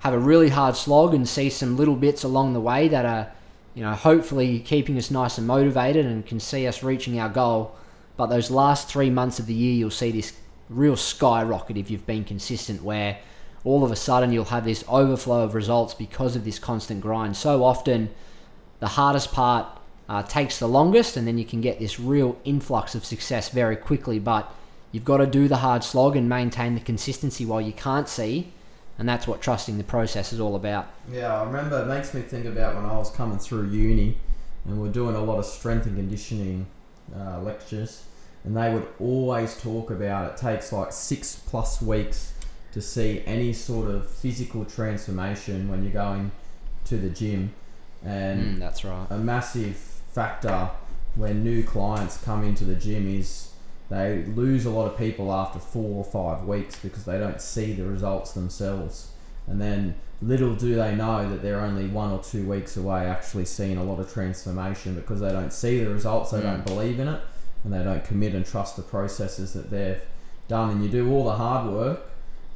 have 0.00 0.14
a 0.14 0.18
really 0.18 0.50
hard 0.50 0.76
slog 0.76 1.12
and 1.12 1.28
see 1.28 1.50
some 1.50 1.76
little 1.76 1.96
bits 1.96 2.22
along 2.22 2.52
the 2.52 2.60
way 2.60 2.86
that 2.86 3.04
are, 3.04 3.32
you 3.74 3.82
know, 3.82 3.92
hopefully 3.92 4.60
keeping 4.60 4.98
us 4.98 5.10
nice 5.10 5.38
and 5.38 5.46
motivated 5.46 6.06
and 6.06 6.26
can 6.26 6.40
see 6.40 6.66
us 6.66 6.82
reaching 6.82 7.18
our 7.20 7.28
goal. 7.28 7.74
But 8.16 8.26
those 8.26 8.50
last 8.50 8.88
three 8.88 9.10
months 9.10 9.38
of 9.38 9.46
the 9.46 9.54
year, 9.54 9.74
you'll 9.74 9.90
see 9.90 10.10
this 10.10 10.32
real 10.68 10.96
skyrocket 10.96 11.76
if 11.76 11.90
you've 11.90 12.06
been 12.06 12.24
consistent, 12.24 12.82
where 12.82 13.18
all 13.64 13.84
of 13.84 13.92
a 13.92 13.96
sudden 13.96 14.32
you'll 14.32 14.46
have 14.46 14.64
this 14.64 14.84
overflow 14.88 15.44
of 15.44 15.54
results 15.54 15.94
because 15.94 16.36
of 16.36 16.44
this 16.44 16.58
constant 16.58 17.00
grind. 17.00 17.36
So 17.36 17.64
often, 17.64 18.10
the 18.80 18.88
hardest 18.88 19.32
part 19.32 19.66
uh, 20.08 20.22
takes 20.22 20.58
the 20.58 20.68
longest, 20.68 21.16
and 21.16 21.26
then 21.26 21.38
you 21.38 21.44
can 21.44 21.60
get 21.60 21.78
this 21.78 22.00
real 22.00 22.38
influx 22.44 22.94
of 22.94 23.04
success 23.04 23.50
very 23.50 23.76
quickly. 23.76 24.18
But 24.18 24.52
you've 24.90 25.04
got 25.04 25.18
to 25.18 25.26
do 25.26 25.48
the 25.48 25.58
hard 25.58 25.84
slog 25.84 26.16
and 26.16 26.28
maintain 26.28 26.74
the 26.74 26.80
consistency 26.80 27.44
while 27.44 27.60
you 27.60 27.72
can't 27.72 28.08
see, 28.08 28.52
and 28.98 29.08
that's 29.08 29.26
what 29.26 29.40
trusting 29.40 29.78
the 29.78 29.84
process 29.84 30.32
is 30.32 30.40
all 30.40 30.56
about. 30.56 30.88
Yeah, 31.10 31.40
I 31.40 31.44
remember. 31.44 31.80
It 31.82 31.86
makes 31.86 32.14
me 32.14 32.20
think 32.22 32.46
about 32.46 32.74
when 32.74 32.84
I 32.84 32.96
was 32.98 33.10
coming 33.10 33.38
through 33.38 33.68
uni, 33.70 34.16
and 34.64 34.80
we're 34.80 34.92
doing 34.92 35.14
a 35.16 35.22
lot 35.22 35.38
of 35.38 35.44
strength 35.46 35.86
and 35.86 35.96
conditioning 35.96 36.66
uh, 37.16 37.40
lectures, 37.40 38.04
and 38.44 38.56
they 38.56 38.72
would 38.72 38.86
always 39.00 39.60
talk 39.60 39.90
about 39.90 40.30
it 40.32 40.36
takes 40.36 40.72
like 40.72 40.92
six 40.92 41.36
plus 41.46 41.80
weeks 41.80 42.32
to 42.72 42.82
see 42.82 43.22
any 43.26 43.52
sort 43.52 43.88
of 43.88 44.08
physical 44.08 44.64
transformation 44.64 45.68
when 45.70 45.82
you're 45.82 45.92
going 45.92 46.30
to 46.84 46.96
the 46.96 47.08
gym, 47.10 47.52
and 48.04 48.56
Mm, 48.56 48.60
that's 48.60 48.84
right. 48.84 49.06
a 49.10 49.16
massive 49.18 49.76
factor 50.12 50.70
when 51.14 51.42
new 51.42 51.62
clients 51.62 52.22
come 52.22 52.44
into 52.44 52.64
the 52.64 52.74
gym 52.74 53.08
is 53.08 53.50
they 53.90 54.24
lose 54.34 54.66
a 54.66 54.70
lot 54.70 54.86
of 54.90 54.98
people 54.98 55.32
after 55.32 55.58
four 55.58 55.96
or 55.96 56.04
five 56.04 56.44
weeks 56.46 56.78
because 56.78 57.04
they 57.04 57.18
don't 57.18 57.40
see 57.40 57.72
the 57.72 57.84
results 57.84 58.32
themselves. 58.32 59.12
And 59.46 59.60
then 59.60 59.94
little 60.20 60.54
do 60.54 60.74
they 60.74 60.94
know 60.94 61.28
that 61.30 61.42
they're 61.42 61.60
only 61.60 61.86
one 61.86 62.10
or 62.10 62.22
two 62.22 62.46
weeks 62.46 62.76
away 62.76 63.06
actually 63.06 63.44
seeing 63.46 63.78
a 63.78 63.84
lot 63.84 63.98
of 64.00 64.12
transformation 64.12 64.94
because 64.94 65.20
they 65.20 65.30
don't 65.32 65.52
see 65.52 65.82
the 65.82 65.90
results, 65.90 66.32
they 66.32 66.40
Mm. 66.40 66.42
don't 66.42 66.66
believe 66.66 67.00
in 67.00 67.08
it, 67.08 67.20
and 67.64 67.72
they 67.72 67.82
don't 67.82 68.04
commit 68.04 68.34
and 68.34 68.44
trust 68.44 68.76
the 68.76 68.82
processes 68.82 69.52
that 69.54 69.70
they've 69.70 70.02
done. 70.48 70.70
And 70.70 70.84
you 70.84 70.90
do 70.90 71.10
all 71.10 71.24
the 71.24 71.36
hard 71.36 71.72
work 71.72 72.00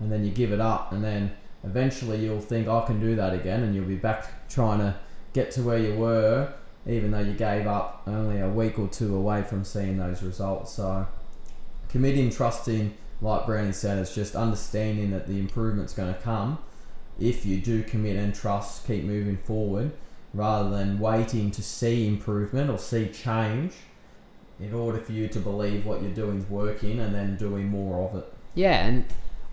and 0.01 0.11
then 0.11 0.25
you 0.25 0.33
give 0.33 0.53
it 0.53 0.61
up, 0.61 0.93
and 0.93 1.03
then 1.05 1.31
eventually 1.65 2.19
you'll 2.25 2.41
think, 2.41 2.67
I 2.67 2.85
can 2.85 2.99
do 3.01 3.15
that 3.17 3.33
again, 3.33 3.63
and 3.63 3.75
you'll 3.75 3.85
be 3.85 3.95
back 3.95 4.49
trying 4.49 4.81
to 4.81 4.97
get 5.33 5.53
to 5.53 5.63
where 5.63 5.79
you 5.79 5.95
were 5.95 6.53
even 6.87 7.13
though 7.13 7.21
you 7.21 7.33
gave 7.33 7.67
up 7.67 8.03
only 8.09 8.41
a 8.41 8.49
week 8.49 8.77
or 8.79 8.89
two 8.89 9.15
away 9.15 9.43
from 9.43 9.65
seeing 9.65 9.97
those 9.99 10.23
results. 10.23 10.73
So, 10.73 11.07
committing, 11.93 12.31
trusting, 12.31 12.95
like 13.21 13.47
Brandon 13.47 13.73
said, 13.73 13.99
it's 13.99 14.15
just 14.15 14.35
understanding 14.35 15.13
that 15.13 15.29
the 15.29 15.39
improvement's 15.39 15.95
going 15.95 16.13
to 16.13 16.21
come 16.21 16.59
if 17.21 17.47
you 17.47 17.59
do 17.59 17.83
commit 17.83 18.17
and 18.17 18.35
trust, 18.35 18.87
keep 18.87 19.05
moving 19.05 19.37
forward 19.37 19.93
rather 20.35 20.71
than 20.71 20.99
waiting 20.99 21.51
to 21.51 21.63
see 21.63 22.09
improvement 22.09 22.71
or 22.71 22.79
see 22.79 23.09
change 23.09 23.75
in 24.59 24.73
order 24.73 24.99
for 24.99 25.13
you 25.13 25.29
to 25.29 25.39
believe 25.39 25.85
what 25.85 26.03
you're 26.03 26.11
doing 26.13 26.39
is 26.39 26.49
working 26.49 26.99
and 26.99 27.15
then 27.15 27.37
doing 27.37 27.69
more 27.69 28.09
of 28.09 28.17
it. 28.17 28.33
Yeah, 28.55 28.87
and 28.87 29.05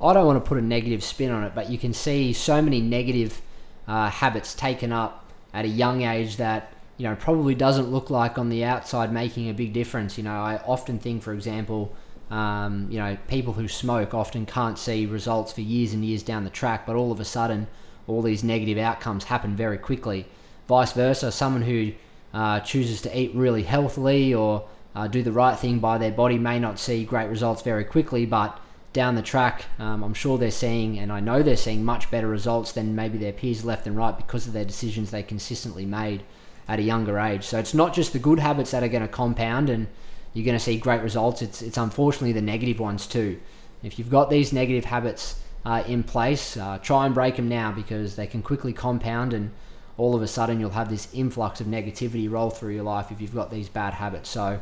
I 0.01 0.13
don't 0.13 0.25
want 0.25 0.43
to 0.43 0.47
put 0.47 0.57
a 0.57 0.61
negative 0.61 1.03
spin 1.03 1.31
on 1.31 1.43
it, 1.43 1.53
but 1.53 1.69
you 1.69 1.77
can 1.77 1.93
see 1.93 2.31
so 2.33 2.61
many 2.61 2.79
negative 2.79 3.41
uh, 3.87 4.09
habits 4.09 4.53
taken 4.53 4.91
up 4.91 5.25
at 5.53 5.65
a 5.65 5.67
young 5.67 6.03
age 6.03 6.37
that 6.37 6.71
you 6.97 7.07
know 7.07 7.15
probably 7.15 7.55
doesn't 7.55 7.89
look 7.89 8.09
like 8.09 8.37
on 8.37 8.49
the 8.49 8.63
outside 8.63 9.11
making 9.11 9.49
a 9.49 9.53
big 9.53 9.73
difference. 9.73 10.17
You 10.17 10.23
know, 10.23 10.31
I 10.31 10.61
often 10.65 10.99
think, 10.99 11.23
for 11.23 11.33
example, 11.33 11.95
um, 12.29 12.87
you 12.89 12.99
know, 12.99 13.17
people 13.27 13.53
who 13.53 13.67
smoke 13.67 14.13
often 14.13 14.45
can't 14.45 14.77
see 14.77 15.05
results 15.05 15.51
for 15.51 15.61
years 15.61 15.93
and 15.93 16.05
years 16.05 16.23
down 16.23 16.43
the 16.43 16.49
track, 16.49 16.85
but 16.85 16.95
all 16.95 17.11
of 17.11 17.19
a 17.19 17.25
sudden, 17.25 17.67
all 18.07 18.21
these 18.21 18.43
negative 18.43 18.77
outcomes 18.77 19.25
happen 19.25 19.55
very 19.55 19.77
quickly. 19.77 20.27
Vice 20.67 20.91
versa, 20.93 21.31
someone 21.31 21.63
who 21.63 21.91
uh, 22.33 22.59
chooses 22.59 23.01
to 23.01 23.19
eat 23.19 23.33
really 23.33 23.63
healthily 23.63 24.33
or 24.33 24.67
uh, 24.95 25.07
do 25.07 25.23
the 25.23 25.31
right 25.31 25.57
thing 25.57 25.79
by 25.79 25.97
their 25.97 26.11
body 26.11 26.37
may 26.37 26.59
not 26.59 26.77
see 26.79 27.03
great 27.03 27.29
results 27.29 27.61
very 27.61 27.83
quickly, 27.83 28.25
but 28.25 28.59
down 28.93 29.15
the 29.15 29.21
track, 29.21 29.65
um, 29.77 30.03
I'm 30.03 30.13
sure 30.13 30.37
they're 30.37 30.51
seeing, 30.51 30.97
and 30.97 31.11
I 31.11 31.19
know 31.19 31.43
they're 31.43 31.55
seeing 31.55 31.85
much 31.85 32.09
better 32.09 32.27
results 32.27 32.71
than 32.71 32.95
maybe 32.95 33.17
their 33.17 33.31
peers 33.31 33.63
left 33.63 33.85
and 33.85 33.95
right 33.95 34.15
because 34.15 34.47
of 34.47 34.53
their 34.53 34.65
decisions 34.65 35.11
they 35.11 35.21
consistently 35.21 35.85
made 35.85 36.23
at 36.67 36.79
a 36.79 36.83
younger 36.83 37.19
age. 37.19 37.43
So 37.43 37.59
it's 37.59 37.73
not 37.73 37.93
just 37.93 38.13
the 38.13 38.19
good 38.19 38.39
habits 38.39 38.71
that 38.71 38.83
are 38.83 38.87
going 38.87 39.03
to 39.03 39.07
compound 39.07 39.69
and 39.69 39.87
you're 40.33 40.45
going 40.45 40.57
to 40.57 40.63
see 40.63 40.77
great 40.77 41.01
results. 41.01 41.41
It's 41.41 41.61
it's 41.61 41.77
unfortunately 41.77 42.33
the 42.33 42.41
negative 42.41 42.79
ones 42.79 43.07
too. 43.07 43.39
If 43.83 43.97
you've 43.97 44.09
got 44.09 44.29
these 44.29 44.51
negative 44.53 44.85
habits 44.85 45.41
uh, 45.65 45.83
in 45.87 46.03
place, 46.03 46.57
uh, 46.57 46.77
try 46.79 47.05
and 47.05 47.15
break 47.15 47.35
them 47.37 47.49
now 47.49 47.71
because 47.71 48.15
they 48.15 48.27
can 48.27 48.41
quickly 48.41 48.73
compound 48.73 49.33
and 49.33 49.51
all 49.97 50.15
of 50.15 50.21
a 50.21 50.27
sudden 50.27 50.59
you'll 50.59 50.69
have 50.71 50.89
this 50.89 51.13
influx 51.13 51.59
of 51.59 51.67
negativity 51.67 52.29
roll 52.29 52.49
through 52.49 52.73
your 52.73 52.83
life 52.83 53.11
if 53.11 53.19
you've 53.19 53.35
got 53.35 53.51
these 53.51 53.69
bad 53.69 53.93
habits. 53.93 54.29
So 54.29 54.61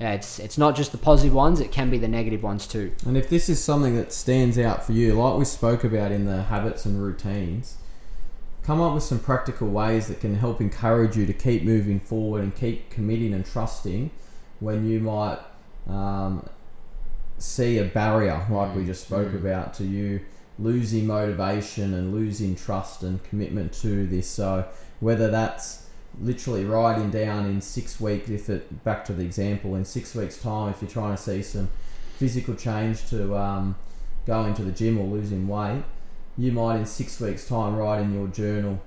yeah, 0.00 0.12
it's 0.12 0.38
it's 0.38 0.58
not 0.58 0.76
just 0.76 0.92
the 0.92 0.98
positive 0.98 1.34
ones; 1.34 1.60
it 1.60 1.72
can 1.72 1.90
be 1.90 1.98
the 1.98 2.08
negative 2.08 2.42
ones 2.42 2.66
too. 2.66 2.92
And 3.06 3.16
if 3.16 3.28
this 3.28 3.48
is 3.48 3.62
something 3.62 3.96
that 3.96 4.12
stands 4.12 4.58
out 4.58 4.84
for 4.84 4.92
you, 4.92 5.14
like 5.14 5.38
we 5.38 5.44
spoke 5.44 5.82
about 5.82 6.12
in 6.12 6.26
the 6.26 6.44
habits 6.44 6.84
and 6.84 7.02
routines, 7.02 7.78
come 8.62 8.80
up 8.80 8.94
with 8.94 9.02
some 9.02 9.18
practical 9.18 9.68
ways 9.68 10.06
that 10.06 10.20
can 10.20 10.36
help 10.36 10.60
encourage 10.60 11.16
you 11.16 11.26
to 11.26 11.32
keep 11.32 11.64
moving 11.64 11.98
forward 11.98 12.44
and 12.44 12.54
keep 12.54 12.90
committing 12.90 13.34
and 13.34 13.44
trusting 13.44 14.10
when 14.60 14.88
you 14.88 15.00
might 15.00 15.38
um, 15.88 16.48
see 17.38 17.78
a 17.78 17.84
barrier, 17.84 18.44
like 18.50 18.74
we 18.74 18.84
just 18.84 19.02
spoke 19.06 19.28
Mm. 19.28 19.36
about, 19.36 19.74
to 19.74 19.84
you 19.84 20.20
losing 20.58 21.06
motivation 21.06 21.94
and 21.94 22.12
losing 22.12 22.56
trust 22.56 23.02
and 23.04 23.22
commitment 23.22 23.72
to 23.72 24.06
this. 24.08 24.26
So 24.26 24.64
whether 24.98 25.30
that's 25.30 25.86
literally 26.20 26.64
writing 26.64 27.10
down 27.10 27.46
in 27.46 27.60
six 27.60 28.00
weeks, 28.00 28.28
if 28.28 28.50
it 28.50 28.82
back 28.82 29.04
to 29.04 29.12
the 29.12 29.24
example, 29.24 29.76
in 29.76 29.84
six 29.84 30.16
weeks' 30.16 30.36
time, 30.36 30.70
if 30.70 30.82
you're 30.82 30.90
trying 30.90 31.14
to 31.16 31.22
see 31.22 31.42
some 31.42 31.68
physical 32.16 32.54
change 32.56 33.08
to 33.10 33.36
um, 33.36 33.76
going 34.26 34.52
to 34.54 34.64
the 34.64 34.72
gym 34.72 34.98
or 34.98 35.06
losing 35.06 35.46
weight, 35.46 35.84
you 36.36 36.50
might 36.50 36.76
in 36.78 36.86
six 36.86 37.20
weeks' 37.20 37.46
time 37.46 37.76
write 37.76 38.00
in 38.00 38.12
your 38.12 38.26
journal, 38.26 38.80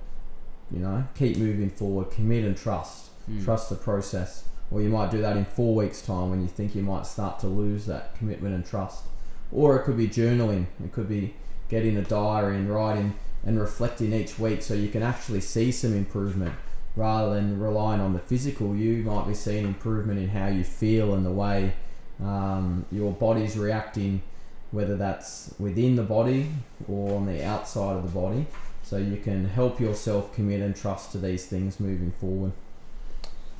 you 0.70 0.78
know, 0.78 1.04
keep 1.14 1.38
moving 1.38 1.70
forward, 1.70 2.10
commit 2.10 2.44
and 2.44 2.56
trust, 2.56 3.08
Mm. 3.30 3.44
trust 3.44 3.70
the 3.70 3.76
process. 3.76 4.44
Or 4.72 4.80
you 4.80 4.88
might 4.88 5.10
do 5.10 5.20
that 5.20 5.36
in 5.36 5.44
four 5.44 5.74
weeks' 5.74 6.00
time 6.02 6.30
when 6.30 6.42
you 6.42 6.48
think 6.48 6.74
you 6.74 6.82
might 6.82 7.06
start 7.06 7.38
to 7.40 7.46
lose 7.46 7.86
that 7.86 8.16
commitment 8.16 8.54
and 8.54 8.64
trust. 8.64 9.04
Or 9.52 9.76
it 9.76 9.84
could 9.84 9.96
be 9.96 10.08
journaling. 10.08 10.66
It 10.82 10.92
could 10.92 11.08
be 11.08 11.34
getting 11.68 11.96
a 11.96 12.02
diary 12.02 12.56
and 12.56 12.72
writing 12.72 13.14
and 13.44 13.60
reflecting 13.60 14.12
each 14.12 14.38
week 14.38 14.62
so 14.62 14.74
you 14.74 14.88
can 14.88 15.02
actually 15.02 15.40
see 15.40 15.72
some 15.72 15.94
improvement 15.94 16.54
rather 16.96 17.34
than 17.34 17.58
relying 17.58 18.00
on 18.00 18.12
the 18.12 18.18
physical. 18.18 18.74
You 18.74 19.02
might 19.02 19.26
be 19.26 19.34
seeing 19.34 19.64
improvement 19.64 20.18
in 20.18 20.28
how 20.28 20.48
you 20.48 20.64
feel 20.64 21.14
and 21.14 21.24
the 21.24 21.30
way 21.30 21.74
um, 22.22 22.86
your 22.90 23.12
body's 23.12 23.56
reacting, 23.56 24.22
whether 24.70 24.96
that's 24.96 25.54
within 25.58 25.96
the 25.96 26.02
body 26.02 26.48
or 26.88 27.16
on 27.16 27.26
the 27.26 27.44
outside 27.44 27.96
of 27.96 28.02
the 28.02 28.20
body. 28.20 28.46
So 28.82 28.96
you 28.96 29.16
can 29.16 29.46
help 29.46 29.80
yourself 29.80 30.34
commit 30.34 30.60
and 30.60 30.76
trust 30.76 31.12
to 31.12 31.18
these 31.18 31.46
things 31.46 31.80
moving 31.80 32.12
forward. 32.12 32.52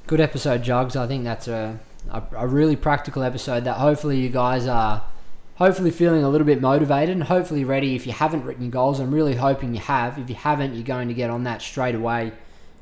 Good 0.09 0.21
episode, 0.21 0.65
Jugs. 0.65 0.97
I 0.97 1.07
think 1.07 1.23
that's 1.23 1.47
a, 1.47 1.79
a 2.11 2.23
a 2.33 2.47
really 2.47 2.75
practical 2.75 3.23
episode 3.23 3.65
that 3.65 3.75
hopefully 3.75 4.19
you 4.19 4.31
guys 4.31 4.67
are 4.67 5.05
hopefully 5.55 5.93
feeling 5.93 6.25
a 6.25 6.29
little 6.29 6.47
bit 6.47 6.61
motivated 6.61 7.15
and 7.15 7.23
hopefully 7.23 7.65
ready. 7.65 7.95
If 7.95 8.05
you 8.07 8.13
haven't 8.13 8.45
written 8.45 8.69
goals, 8.69 8.99
I'm 8.99 9.15
really 9.15 9.37
hoping 9.37 9.75
you 9.75 9.81
have. 9.81 10.19
If 10.19 10.29
you 10.29 10.35
haven't, 10.35 10.75
you're 10.75 10.83
going 10.83 11.07
to 11.07 11.15
get 11.15 11.31
on 11.31 11.45
that 11.45 11.63
straight 11.63 11.95
away. 11.95 12.33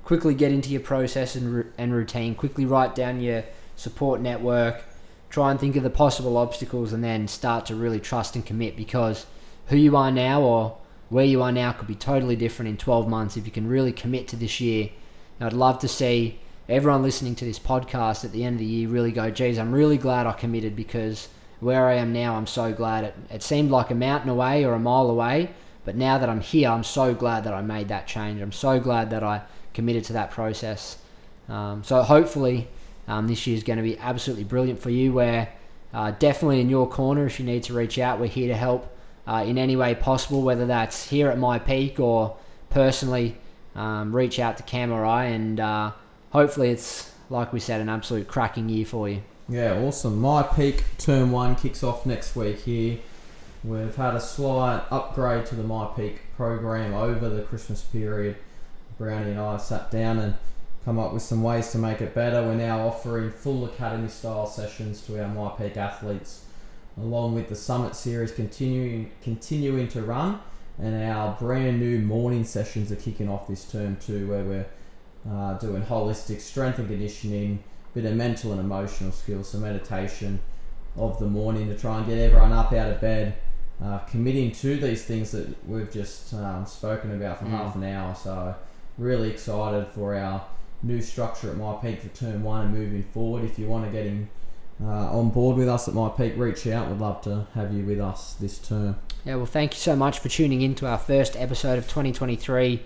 Quickly 0.03 0.35
get 0.35 0.51
into 0.51 0.71
your 0.71 0.81
process 0.81 1.37
and, 1.37 1.71
and 1.77 1.93
routine. 1.93 2.35
Quickly 2.35 2.65
write 2.65 2.95
down 2.95 3.21
your 3.21 3.45
support 3.77 4.23
network. 4.23 4.83
Try 5.29 5.51
and 5.51 5.61
think 5.61 5.77
of 5.77 5.83
the 5.83 5.91
possible 5.91 6.39
obstacles 6.39 6.95
and 6.95 7.05
then 7.05 7.29
start 7.29 7.67
to 7.67 7.75
really 7.75 8.01
trust 8.01 8.35
and 8.35 8.47
commit 8.47 8.79
because 8.79 9.27
who 9.67 9.77
you 9.77 9.95
are 9.95 10.11
now 10.11 10.41
or 10.41 10.79
where 11.11 11.27
you 11.27 11.43
are 11.43 11.53
now 11.53 11.73
could 11.73 11.87
be 11.87 11.95
totally 11.95 12.35
different 12.35 12.71
in 12.71 12.77
12 12.79 13.07
months 13.09 13.37
if 13.37 13.45
you 13.45 13.53
can 13.53 13.69
really 13.69 13.93
commit 13.93 14.27
to 14.29 14.37
this 14.37 14.59
year. 14.59 14.89
I'd 15.39 15.53
love 15.53 15.79
to 15.81 15.89
see 15.89 16.41
everyone 16.71 17.03
listening 17.03 17.35
to 17.35 17.45
this 17.45 17.59
podcast 17.59 18.25
at 18.25 18.31
the 18.31 18.45
end 18.45 18.55
of 18.55 18.61
the 18.61 18.65
year 18.65 18.89
really 18.89 19.11
go, 19.11 19.29
geez, 19.29 19.59
I'm 19.59 19.73
really 19.73 19.99
glad 19.99 20.29
I 20.29 20.33
committed 20.33 20.77
because 20.77 21.29
where 21.59 21.89
I 21.89 21.95
am 21.95 22.13
now, 22.13 22.37
I'm 22.37 22.47
so 22.47 22.73
glad. 22.73 23.05
It, 23.05 23.15
it 23.29 23.43
seemed 23.43 23.73
like 23.73 23.91
a 23.91 23.95
mountain 23.95 24.31
away 24.31 24.65
or 24.65 24.75
a 24.75 24.79
mile 24.79 25.11
away, 25.11 25.51
but 25.85 25.97
now 25.97 26.17
that 26.19 26.29
I'm 26.29 26.41
here, 26.41 26.71
I'm 26.71 26.85
so 26.85 27.13
glad 27.13 27.43
that 27.43 27.53
I 27.53 27.61
made 27.61 27.89
that 27.89 28.07
change. 28.07 28.41
I'm 28.41 28.53
so 28.53 28.79
glad 28.79 29.11
that 29.11 29.25
I 29.25 29.43
committed 29.75 30.05
to 30.05 30.13
that 30.13 30.31
process. 30.31 30.99
Um, 31.49 31.83
so 31.83 32.03
hopefully, 32.03 32.69
um, 33.09 33.27
this 33.27 33.49
year 33.49 33.57
is 33.57 33.65
going 33.65 33.79
to 33.79 33.83
be 33.83 33.99
absolutely 33.99 34.45
brilliant 34.45 34.79
for 34.81 34.91
you. 34.91 35.13
We're 35.13 35.49
uh, 35.93 36.13
definitely 36.13 36.61
in 36.61 36.71
your 36.71 36.89
corner 36.89 37.27
if 37.27 37.41
you 37.41 37.47
need 37.47 37.65
to 37.65 37.75
reach 37.75 37.99
out. 37.99 38.21
We're 38.21 38.29
here 38.29 38.47
to 38.47 38.57
help 38.57 38.97
uh, 39.27 39.45
in 39.45 39.59
any 39.59 39.75
way 39.75 39.97
possible, 39.97 40.43
whether 40.43 40.67
that's 40.67 41.09
here 41.09 41.31
at 41.31 41.37
myPEAC 41.37 41.99
or 41.99 42.37
personally. 42.71 43.37
Um, 43.75 44.15
reach 44.15 44.39
out 44.39 44.57
to 44.59 44.63
Cam 44.63 44.93
or 44.93 45.05
I, 45.05 45.27
and 45.27 45.59
uh, 45.59 45.93
hopefully, 46.31 46.71
it's 46.71 47.13
like 47.29 47.53
we 47.53 47.61
said, 47.61 47.81
an 47.81 47.89
absolute 47.89 48.27
cracking 48.29 48.69
year 48.69 48.85
for 48.85 49.09
you. 49.09 49.23
Yeah, 49.49 49.81
awesome. 49.81 50.21
myPEAC 50.21 50.83
term 50.99 51.33
one 51.33 51.57
kicks 51.57 51.83
off 51.83 52.07
next 52.07 52.37
week 52.37 52.61
here. 52.61 52.99
We've 53.63 53.95
had 53.95 54.15
a 54.15 54.21
slight 54.21 54.83
upgrade 54.91 55.47
to 55.47 55.55
the 55.55 55.63
myPEAC 55.63 56.17
program 56.37 56.95
over 56.95 57.29
the 57.29 57.43
Christmas 57.43 57.83
period. 57.83 58.37
Brownie 58.97 59.31
and 59.31 59.41
I 59.41 59.57
sat 59.57 59.91
down 59.91 60.19
and 60.19 60.35
come 60.85 60.99
up 60.99 61.13
with 61.13 61.23
some 61.23 61.43
ways 61.43 61.73
to 61.73 61.79
make 61.79 62.01
it 62.01 62.15
better. 62.15 62.43
We're 62.43 62.55
now 62.55 62.87
offering 62.87 63.31
full 63.31 63.65
academy 63.65 64.09
style 64.09 64.47
sessions 64.47 65.03
to 65.07 65.23
our 65.23 65.29
myPEAC 65.29 65.77
athletes, 65.77 66.45
along 66.97 67.35
with 67.35 67.49
the 67.49 67.57
Summit 67.57 67.95
Series 67.95 68.33
continuing 68.33 69.11
continuing 69.23 69.89
to 69.89 70.03
run, 70.03 70.41
and 70.79 71.03
our 71.05 71.37
brand 71.39 71.81
new 71.81 71.99
morning 71.99 72.45
sessions 72.45 72.91
are 72.91 72.97
kicking 72.97 73.29
off 73.29 73.47
this 73.49 73.71
term 73.71 73.97
too, 73.97 74.27
where 74.29 74.45
we're 74.45 74.67
uh, 75.29 75.55
doing 75.55 75.83
holistic 75.83 76.41
strength 76.41 76.79
and 76.79 76.89
conditioning, 76.89 77.63
bit 77.95 78.05
of 78.05 78.15
mental 78.15 78.53
and 78.53 78.61
emotional 78.61 79.13
skills, 79.13 79.51
so 79.51 79.59
meditation, 79.59 80.39
of 80.97 81.19
the 81.19 81.27
morning 81.27 81.69
to 81.69 81.77
try 81.77 81.99
and 81.99 82.07
get 82.07 82.19
everyone 82.19 82.53
up 82.53 82.73
out 82.73 82.91
of 82.91 83.01
bed, 83.01 83.35
uh, 83.83 83.99
committing 84.01 84.51
to 84.53 84.77
these 84.77 85.05
things 85.05 85.31
that 85.31 85.47
we've 85.69 85.91
just 85.93 86.35
um, 86.35 86.67
spoken 86.67 87.13
about 87.15 87.39
for 87.39 87.47
Mm. 87.47 87.51
half 87.51 87.75
an 87.77 87.85
hour. 87.85 88.15
So, 88.15 88.55
really 88.99 89.31
excited 89.31 89.87
for 89.89 90.15
our 90.15 90.43
new 90.83 91.01
structure 91.01 91.51
at 91.51 91.57
My 91.57 91.75
Peak 91.75 92.01
for 92.01 92.09
term 92.09 92.43
one 92.43 92.67
and 92.67 92.75
moving 92.75 93.03
forward. 93.15 93.45
If 93.45 93.59
you 93.59 93.67
want 93.67 93.85
to 93.87 93.91
get 93.91 94.07
in, 94.07 94.29
uh, 94.83 95.17
on 95.19 95.31
board 95.31 95.57
with 95.57 95.69
us 95.69 95.89
at 95.89 95.95
myPEAC, 95.95 96.39
reach 96.39 96.67
out. 96.67 96.89
We'd 96.89 96.99
love 96.99 97.21
to 97.23 97.47
have 97.55 97.73
you 97.73 97.85
with 97.85 98.01
us 98.01 98.35
this 98.41 98.59
term. 98.59 98.97
Yeah, 99.27 99.37
well, 99.37 99.47
thank 99.47 99.75
you 99.75 99.79
so 99.79 99.95
much 99.95 100.19
for 100.19 100.29
tuning 100.31 100.63
in 100.63 100.75
to 100.77 100.87
our 100.87 100.97
first 100.99 101.37
episode 101.37 101.79
of 101.79 101.85
2023. 101.87 102.83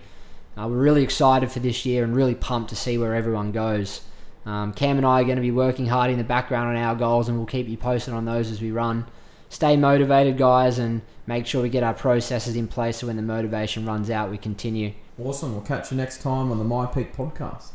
Uh, 0.57 0.67
we're 0.67 0.77
really 0.77 1.03
excited 1.03 1.51
for 1.51 1.59
this 1.59 1.85
year 1.85 2.03
and 2.03 2.15
really 2.15 2.35
pumped 2.35 2.69
to 2.69 2.75
see 2.75 2.97
where 2.97 3.13
everyone 3.13 3.51
goes. 3.51 4.01
Um, 4.45 4.73
Cam 4.73 4.97
and 4.97 5.05
I 5.05 5.21
are 5.21 5.23
going 5.23 5.35
to 5.37 5.41
be 5.41 5.51
working 5.51 5.87
hard 5.87 6.11
in 6.11 6.17
the 6.17 6.23
background 6.23 6.77
on 6.77 6.83
our 6.83 6.95
goals, 6.95 7.27
and 7.27 7.37
we'll 7.37 7.47
keep 7.47 7.67
you 7.67 7.77
posted 7.77 8.13
on 8.13 8.25
those 8.25 8.51
as 8.51 8.61
we 8.61 8.71
run. 8.71 9.05
Stay 9.49 9.75
motivated, 9.75 10.37
guys, 10.37 10.79
and 10.79 11.01
make 11.27 11.45
sure 11.45 11.61
we 11.61 11.69
get 11.69 11.83
our 11.83 11.93
processes 11.93 12.55
in 12.55 12.67
place 12.67 12.97
so 12.97 13.07
when 13.07 13.15
the 13.15 13.21
motivation 13.21 13.85
runs 13.85 14.09
out, 14.09 14.29
we 14.29 14.37
continue. 14.37 14.93
Awesome. 15.17 15.53
We'll 15.53 15.61
catch 15.63 15.91
you 15.91 15.97
next 15.97 16.21
time 16.21 16.51
on 16.51 16.57
the 16.57 16.63
myPEAC 16.63 17.15
podcast. 17.15 17.71